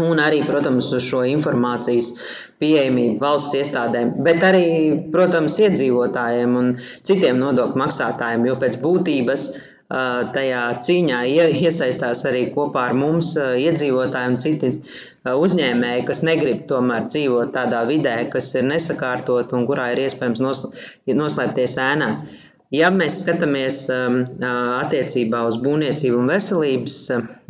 Un 0.00 0.20
arī, 0.22 0.40
protams, 0.48 0.88
uz 0.96 1.04
šo 1.04 1.24
informācijas 1.28 2.14
pieejamību 2.62 3.20
valsts 3.22 3.56
iestādēm, 3.60 4.14
bet 4.24 4.44
arī, 4.46 4.64
protams, 5.12 5.58
iedzīvotājiem 5.60 6.56
un 6.60 6.72
citiem 7.08 7.38
nodokļu 7.40 7.82
maksātājiem, 7.84 8.46
jo 8.48 8.56
pēc 8.60 8.80
būtības 8.84 9.50
tajā 9.90 10.64
cīņā 10.86 11.20
iesaistās 11.50 12.20
arī 12.30 12.44
kopā 12.54 12.84
ar 12.90 12.94
mums 12.94 13.32
iedzīvotāji 13.36 14.30
un 14.30 14.36
citi 14.38 14.68
uzņēmēji, 15.26 16.04
kas 16.06 16.22
negrib 16.26 16.60
tomēr 16.70 17.08
dzīvot 17.08 17.50
tādā 17.56 17.82
vidē, 17.88 18.14
kas 18.30 18.52
ir 18.54 18.68
nesakārtot 18.68 19.50
un 19.58 19.66
kurā 19.66 19.90
ir 19.96 20.04
iespējams 20.06 20.44
noslēpties 21.10 21.74
ēnās. 21.82 22.22
Ja 22.70 22.92
mēs 22.94 23.18
skatāmies 23.24 23.88
attiecībā 23.90 25.42
uz 25.50 25.58
būvniecību 25.64 26.20
un 26.22 26.30
veselības 26.30 27.00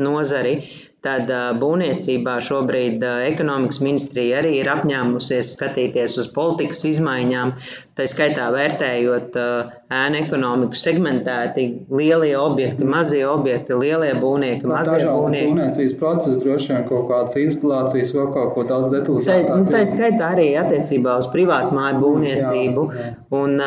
nozari, 0.00 0.54
Tad 1.00 1.30
būvniecībā 1.56 2.34
šobrīd 2.44 3.00
ekonomikas 3.24 3.78
ministrija 3.80 4.42
arī 4.42 4.58
ir 4.58 4.68
apņēmusies 4.68 5.54
skatīties 5.54 6.18
uz 6.20 6.28
politikas 6.34 6.82
izmaiņām, 6.90 7.54
tā 7.96 8.04
skaitā 8.10 8.50
vērtējot 8.52 9.38
ēnu 9.40 10.20
ekonomiku 10.20 10.76
segmentēti, 10.76 11.64
lielie 11.88 12.34
objekti, 12.36 12.84
mazie 12.84 13.22
objekti, 13.24 13.78
lielie 13.80 14.12
būvnieki, 14.20 14.66
tā 14.66 14.72
mazie 14.74 15.00
būvnieki. 15.08 15.48
Būvniecības 15.54 15.98
process 16.04 16.44
droši 16.44 16.74
vien 16.74 16.86
kaut 16.92 17.08
kādas 17.08 17.40
instalācijas, 17.46 18.12
vēl 18.20 18.32
kaut 18.36 18.52
ko 18.58 18.68
daudz 18.68 18.92
detalizētāk. 18.92 19.68
Tā, 19.70 19.76
tā 19.78 19.84
skaitā 19.88 20.32
arī 20.36 20.50
attiecībā 20.60 21.16
uz 21.22 21.32
privātmāju 21.32 22.04
būvniecību. 22.04 22.90
Jā, 22.92 23.06
jā. 23.08 23.14
Un, 23.40 23.62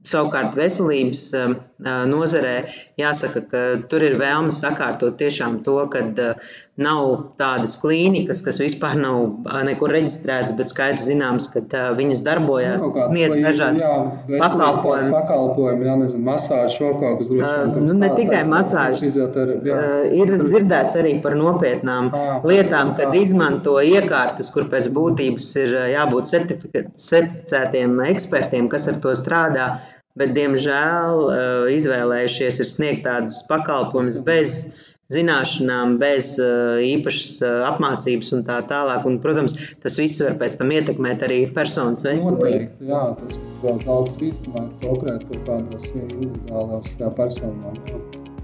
Savukārt 0.00 0.54
veselības 0.56 1.26
nozarē 1.84 2.56
jāsaka, 3.00 3.44
ka 3.50 3.60
tur 3.90 4.04
ir 4.04 4.18
vēlme 4.20 4.52
sakārtot 4.54 5.16
tiešām 5.20 5.60
to, 5.64 5.76
ka 5.92 6.02
uh, 6.10 6.50
nav 6.80 7.32
tādas 7.40 7.76
klīnikas, 7.80 8.42
kas 8.44 8.60
vispār 8.62 8.96
nav 9.00 9.18
uh, 9.20 9.60
nekur 9.66 9.92
reģistrētas, 9.94 10.54
bet 10.58 10.70
skaidrs 10.72 11.06
zināms, 11.08 11.48
ka 11.52 11.82
viņas 11.96 12.22
darbojas, 12.26 12.84
sniedz 13.08 13.36
dažādas 13.40 13.84
pakalpojumus. 14.28 15.16
Pakalpojumi, 15.18 15.88
jā, 15.88 15.96
nezinu, 16.00 16.24
masāžu, 16.28 16.84
vēl 16.84 16.98
kaut 17.02 17.20
kas 17.20 17.32
droši. 17.32 17.84
Nu, 17.86 17.96
ne 18.00 18.10
tikai 18.16 18.42
masāžas. 18.50 19.18
Ir 20.20 20.34
dzirdēts 20.40 20.98
arī 21.00 21.16
par 21.24 21.36
nopietnām 21.38 22.10
à, 22.12 22.26
lietām, 22.48 22.94
kad 22.98 23.14
izmanto 23.16 23.78
iekārtas, 23.84 24.52
kur 24.54 24.68
pēc 24.72 24.90
būtības 24.96 25.52
ir 25.64 25.78
jābūt 25.94 26.32
certificētiem 26.32 28.00
ekspertiem, 28.10 28.68
kas 28.72 28.88
ar 28.92 29.00
to 29.04 29.16
strādā 29.18 29.70
bet, 30.18 30.34
diemžēl, 30.36 31.24
eh, 31.30 31.72
izvēlējušies 31.76 32.62
sniegt 32.74 33.04
tādus 33.06 33.42
pakalpojumus 33.50 34.20
bez 34.26 34.56
zināšanām, 35.10 35.96
bez 36.02 36.36
eh, 36.42 36.82
īpašas 36.92 37.42
eh, 37.46 37.58
apmācības 37.70 38.32
un 38.36 38.44
tā 38.46 38.60
tālāk. 38.70 39.06
Un, 39.08 39.18
protams, 39.22 39.56
tas 39.82 39.98
viss 40.00 40.22
var 40.24 40.38
pēc 40.40 40.58
tam 40.60 40.72
ietekmēt 40.74 41.26
arī 41.26 41.42
personas 41.54 42.06
veselību. 42.06 42.88
Jā, 42.90 43.04
tas 43.20 43.42
vēl 43.64 43.84
daudz 43.86 44.16
bīstamāk 44.20 44.72
konkrēti 44.86 45.30
kaut 45.30 45.46
kādos 45.50 45.92
individuālos 45.94 46.96
personām. 47.18 47.78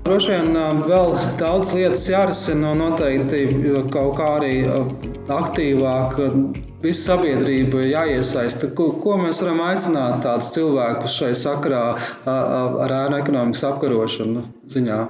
Droši 0.07 0.37
vien 0.37 0.53
vēl 0.87 1.17
daudz 1.41 1.73
lietas 1.75 2.05
jārisina, 2.07 2.77
un 2.77 2.85
noteikti 2.85 3.41
kaut 3.91 4.13
kā 4.21 4.29
arī 4.37 4.61
aktīvāk 5.35 6.21
visa 6.87 7.13
sabiedrība 7.13 7.85
jāiesaista. 7.91 8.71
Ko, 8.79 8.91
ko 9.03 9.19
mēs 9.21 9.43
varam 9.45 9.63
aicināt 9.67 10.23
tādus 10.27 10.53
cilvēkus 10.57 11.19
šai 11.21 11.33
sakarā 11.43 11.85
ar 12.33 12.99
ēnu 13.03 13.21
ekonomikas 13.21 13.67
apkarošanu 13.71 14.47
ziņā? 14.75 15.01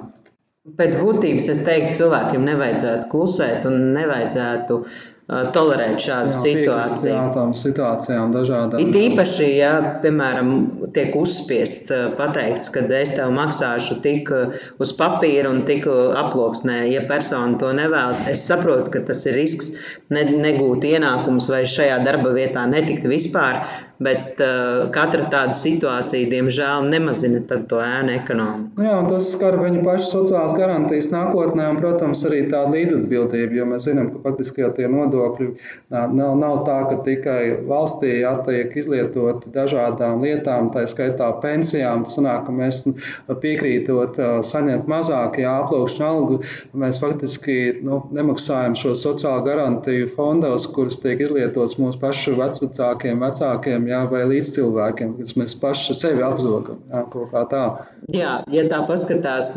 Pēc 0.76 0.96
būtības 0.98 1.52
es 1.52 1.60
teiktu, 1.66 2.00
cilvēkiem 2.00 2.42
nevajadzētu 2.48 3.06
klusēt 3.12 3.68
un 3.68 3.92
nevajadzētu 3.94 4.80
uh, 4.82 4.96
tolerēt 5.26 5.98
šādu 6.04 6.30
jā, 6.30 6.40
situāciju. 6.44 7.10
Jā, 7.10 7.22
tām 7.34 7.50
situācijām 7.58 8.34
dažādām. 8.34 8.78
It 8.82 8.94
īpaši, 8.94 9.48
ja, 9.58 9.72
piemēram, 10.04 10.52
tiek 10.94 11.16
uzspiests 11.18 11.90
pateikts, 12.18 12.70
ka 12.70 12.84
es 13.00 13.16
tev 13.16 13.32
maksāšu 13.34 13.98
tik 14.04 14.30
uz 14.82 14.92
papīra 14.94 15.50
un 15.50 15.64
tik 15.66 15.88
aploksnē, 15.90 16.84
ja 16.92 17.02
persona 17.10 17.58
to 17.58 17.72
nevēlas, 17.74 18.22
es 18.30 18.46
saprotu, 18.46 18.92
ka 18.94 19.02
tas 19.08 19.24
ir 19.26 19.34
risks 19.40 19.72
ne, 20.14 20.22
negūt 20.30 20.86
ienākumus 20.86 21.50
vai 21.50 21.64
šajā 21.66 21.98
darba 22.06 22.30
vietā 22.36 22.62
netikt 22.70 23.08
vispār, 23.10 23.64
bet 23.98 24.38
uh, 24.44 24.86
katra 24.94 25.26
tāda 25.32 25.56
situācija, 25.56 26.28
diemžēl, 26.30 26.86
nemazina 26.92 27.40
to 27.48 27.80
ēnu 27.82 28.12
ekonomiku. 28.14 28.84
Jā, 28.84 28.94
un 29.00 29.10
tas 29.10 29.32
skar 29.32 29.56
viņu 29.58 29.82
pašu 29.86 30.10
sociālās 30.12 30.54
garantijas 30.58 31.08
nākotnē 31.14 31.70
un, 31.72 31.80
protams, 31.80 32.22
arī 32.28 32.44
tādu 32.52 32.76
līdzatbildību, 32.76 33.56
jo 33.56 33.68
mēs 33.72 33.88
zinām, 33.88 34.12
ka 34.12 34.28
faktiski 34.28 34.62
jau 34.62 34.74
tie 34.76 34.90
nodokļi 34.92 35.15
nodokļi. 35.16 35.48
Nav, 35.90 36.36
nav 36.38 36.62
tā, 36.66 36.76
ka 36.90 36.98
tikai 37.06 37.62
valstī 37.68 38.20
jātiek 38.20 38.74
izlietoti 38.76 39.50
dažādām 39.54 40.22
lietām, 40.24 40.70
tā 40.74 40.86
skaitā 40.90 41.30
pensijām. 41.42 42.04
Tas 42.06 42.18
sanāk, 42.18 42.46
ka 42.46 42.54
mēs 42.54 42.82
piekrītot 43.42 44.20
saņemt 44.46 44.88
mazāk, 44.90 45.40
jā, 45.42 45.54
aplūkšņu 45.64 46.06
algu, 46.06 46.40
mēs 46.76 47.00
faktiski 47.02 47.58
nu, 47.86 48.02
nemaksājam 48.16 48.76
šo 48.78 48.94
sociālo 48.98 49.44
garantiju 49.46 50.10
fondos, 50.16 50.68
kuras 50.74 51.00
tiek 51.02 51.20
izlietotas 51.24 51.78
mūsu 51.80 52.00
pašu 52.02 52.36
vecvecākiem, 52.40 53.22
vecākiem 53.24 53.90
jā, 53.90 54.04
vai 54.10 54.24
līdzcilvēkiem, 54.32 55.16
kas 55.20 55.36
mēs 55.40 55.58
paši 55.60 55.98
sevi 55.98 56.24
apzogam. 56.26 56.82
Jā, 56.92 57.04
kaut 57.12 57.32
kā 57.34 57.44
tā. 57.50 57.66
Jā, 58.14 58.40
ja 58.52 58.66
tā 58.70 58.82
paskatās 58.88 59.56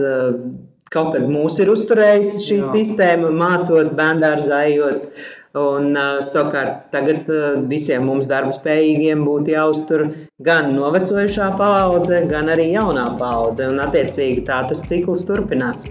kaut 0.93 1.13
kad 1.15 1.27
mūs 1.29 1.59
ir 1.61 1.71
uzturējusi 1.73 2.45
šī 2.45 2.57
Jā. 2.59 2.69
sistēma, 2.73 3.31
mācot, 3.35 3.93
bērngārzā 3.97 4.63
ejot. 4.71 5.21
Un, 5.57 5.95
uh, 5.97 6.19
savukārt, 6.21 6.91
tagad 6.93 7.29
uh, 7.33 7.55
visiem 7.71 8.03
mums 8.05 8.27
darba 8.29 8.53
spējīgiem 8.53 9.23
būtu 9.25 9.55
jāuztur 9.55 10.03
gan 10.45 10.75
novecojušā 10.75 11.47
paudze, 11.57 12.21
gan 12.29 12.53
arī 12.53 12.67
jaunā 12.75 13.07
paudze. 13.17 13.65
Un, 13.65 13.81
attiecīgi, 13.81 14.45
tā 14.45 14.61
tas 14.69 14.85
cikls 14.85 15.25
turpinās. 15.25 15.87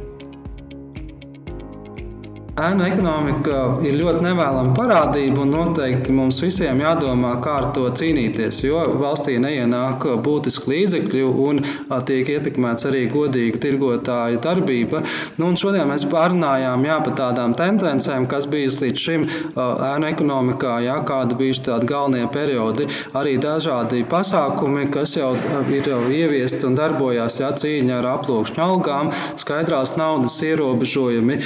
Ēnu 2.59 2.83
ekonomika 2.89 3.59
ir 3.87 3.95
ļoti 4.01 4.25
nevēlama 4.25 4.73
parādība, 4.75 5.45
un 5.45 5.53
noteikti 5.55 6.11
mums 6.15 6.41
visiem 6.43 6.81
jādomā, 6.83 7.37
kā 7.45 7.53
ar 7.61 7.67
to 7.77 7.85
cīnīties. 8.01 8.65
Jo 8.67 8.81
valstī 8.99 9.37
neienāk 9.39 10.03
būtiski 10.25 10.73
līdzekļi 10.73 11.23
un 11.29 11.63
tiek 12.09 12.33
ietekmēts 12.35 12.89
arī 12.91 13.05
godīga 13.13 13.61
tirgotāju 13.63 14.41
darbība. 14.43 15.05
Nu, 15.39 15.53
šodien 15.61 15.87
mēs 15.91 16.07
pārunājām 16.11 16.83
jā, 16.89 16.97
par 17.07 17.15
tādām 17.21 17.55
tendencēm, 17.59 18.27
kas 18.33 18.49
bijusi 18.51 18.89
līdz 18.89 19.05
šim 19.05 19.29
ēnu 19.55 20.11
ekonomikā, 20.11 20.75
jā, 20.89 20.99
kāda 21.07 21.39
bijuši 21.39 21.65
tādi 21.71 21.91
galvenie 21.93 22.27
periodi, 22.35 22.89
arī 23.19 23.37
dažādi 23.43 24.03
pasākumi, 24.11 24.89
kas 24.95 25.15
jau 25.21 25.31
ir 25.79 25.93
ieviesti 26.19 26.67
un 26.67 26.75
darbojās 26.79 27.39
jā, 27.45 27.55
cīņa 27.63 28.01
ar 28.01 28.11
aploksņu 28.17 28.67
algām, 28.67 29.15
skaidrās 29.39 29.95
naudas 30.01 30.43
ierobežojumi, 30.43 31.39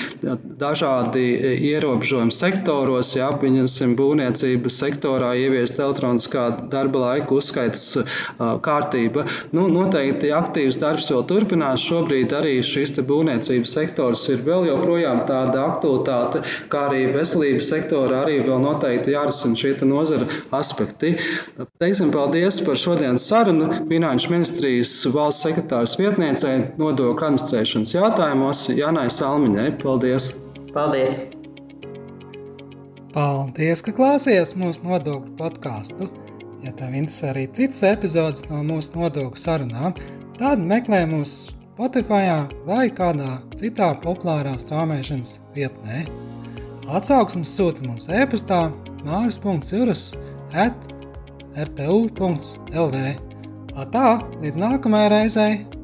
dažādi 0.63 1.02
dažādi 1.03 1.35
e, 1.35 1.57
ierobežojumi 1.73 2.33
sektoros, 2.33 3.15
ja 3.17 3.31
pieņemsim 3.39 3.95
būvniecības 3.99 4.79
sektorā 4.83 5.33
ieviest 5.37 5.79
elektroniskā 5.81 6.69
darba 6.71 6.99
laika 7.03 7.35
uzskaitas 7.35 7.99
kārtība. 8.39 9.27
Nu, 9.53 9.69
noteikti 9.69 10.33
aktīvs 10.33 10.79
darbs 10.81 11.11
vēl 11.11 11.25
turpinās. 11.29 11.83
Šobrīd 11.83 12.33
arī 12.33 12.61
šis 12.63 12.95
būvniecības 13.03 13.73
sektors 13.73 14.27
ir 14.33 14.43
vēl 14.47 14.69
joprojām 14.69 15.25
tāda 15.29 15.67
aktualitāte, 15.73 16.43
kā 16.73 16.87
arī 16.91 17.07
veselības 17.15 17.69
sektora 17.73 18.23
arī 18.23 18.41
vēl 18.47 18.63
noteikti 18.63 19.15
jārisina 19.15 19.57
šie 19.59 19.75
nozara 19.89 20.29
aspekti. 20.55 21.17
Teiksim 21.83 22.13
paldies 22.15 22.61
par 22.65 22.79
šodienas 22.79 23.27
sarunu 23.29 23.71
Finanšu 23.89 24.31
ministrijas 24.33 24.95
valsts 25.13 25.47
sekretāras 25.49 25.97
vietniecei 25.99 26.59
nodokļu 26.79 27.29
administrēšanas 27.33 27.97
jautājumos 27.97 28.67
Janai 28.77 29.09
Salmiņai. 29.13 29.71
Paldies! 29.83 30.33
Paldies! 30.73 31.19
Paldies, 33.13 33.83
ka 33.85 33.93
klausījāties 33.93 34.55
mūsu 34.57 34.81
nodokļu 34.87 35.35
podkāstu. 35.37 36.07
Ja 36.63 36.71
tev 36.79 36.95
interesē 36.97 37.33
arī 37.33 37.43
citas 37.53 37.83
epizodes 37.85 38.47
no 38.49 38.63
mūsu 38.65 38.95
nodokļu 38.97 39.43
sarunām, 39.43 39.99
tad 40.39 40.63
meklē 40.71 41.03
mūsu 41.11 41.53
Spotify 41.75 42.23
vai 42.69 42.87
kādā 42.95 43.35
citā 43.61 43.91
populārā 44.01 44.55
strāmošanas 44.63 45.35
vietnē. 45.57 46.07
Atsauksmes 46.89 47.53
sūta 47.53 47.85
mums 47.85 48.09
e-pastā 48.09 48.63
māris.cirus 49.05 50.07
at 50.57 50.89
rtu.lv. 51.67 53.05
Tā, 53.93 54.09
līdz 54.41 54.65
nākamajai 54.65 55.13
reizei! 55.19 55.82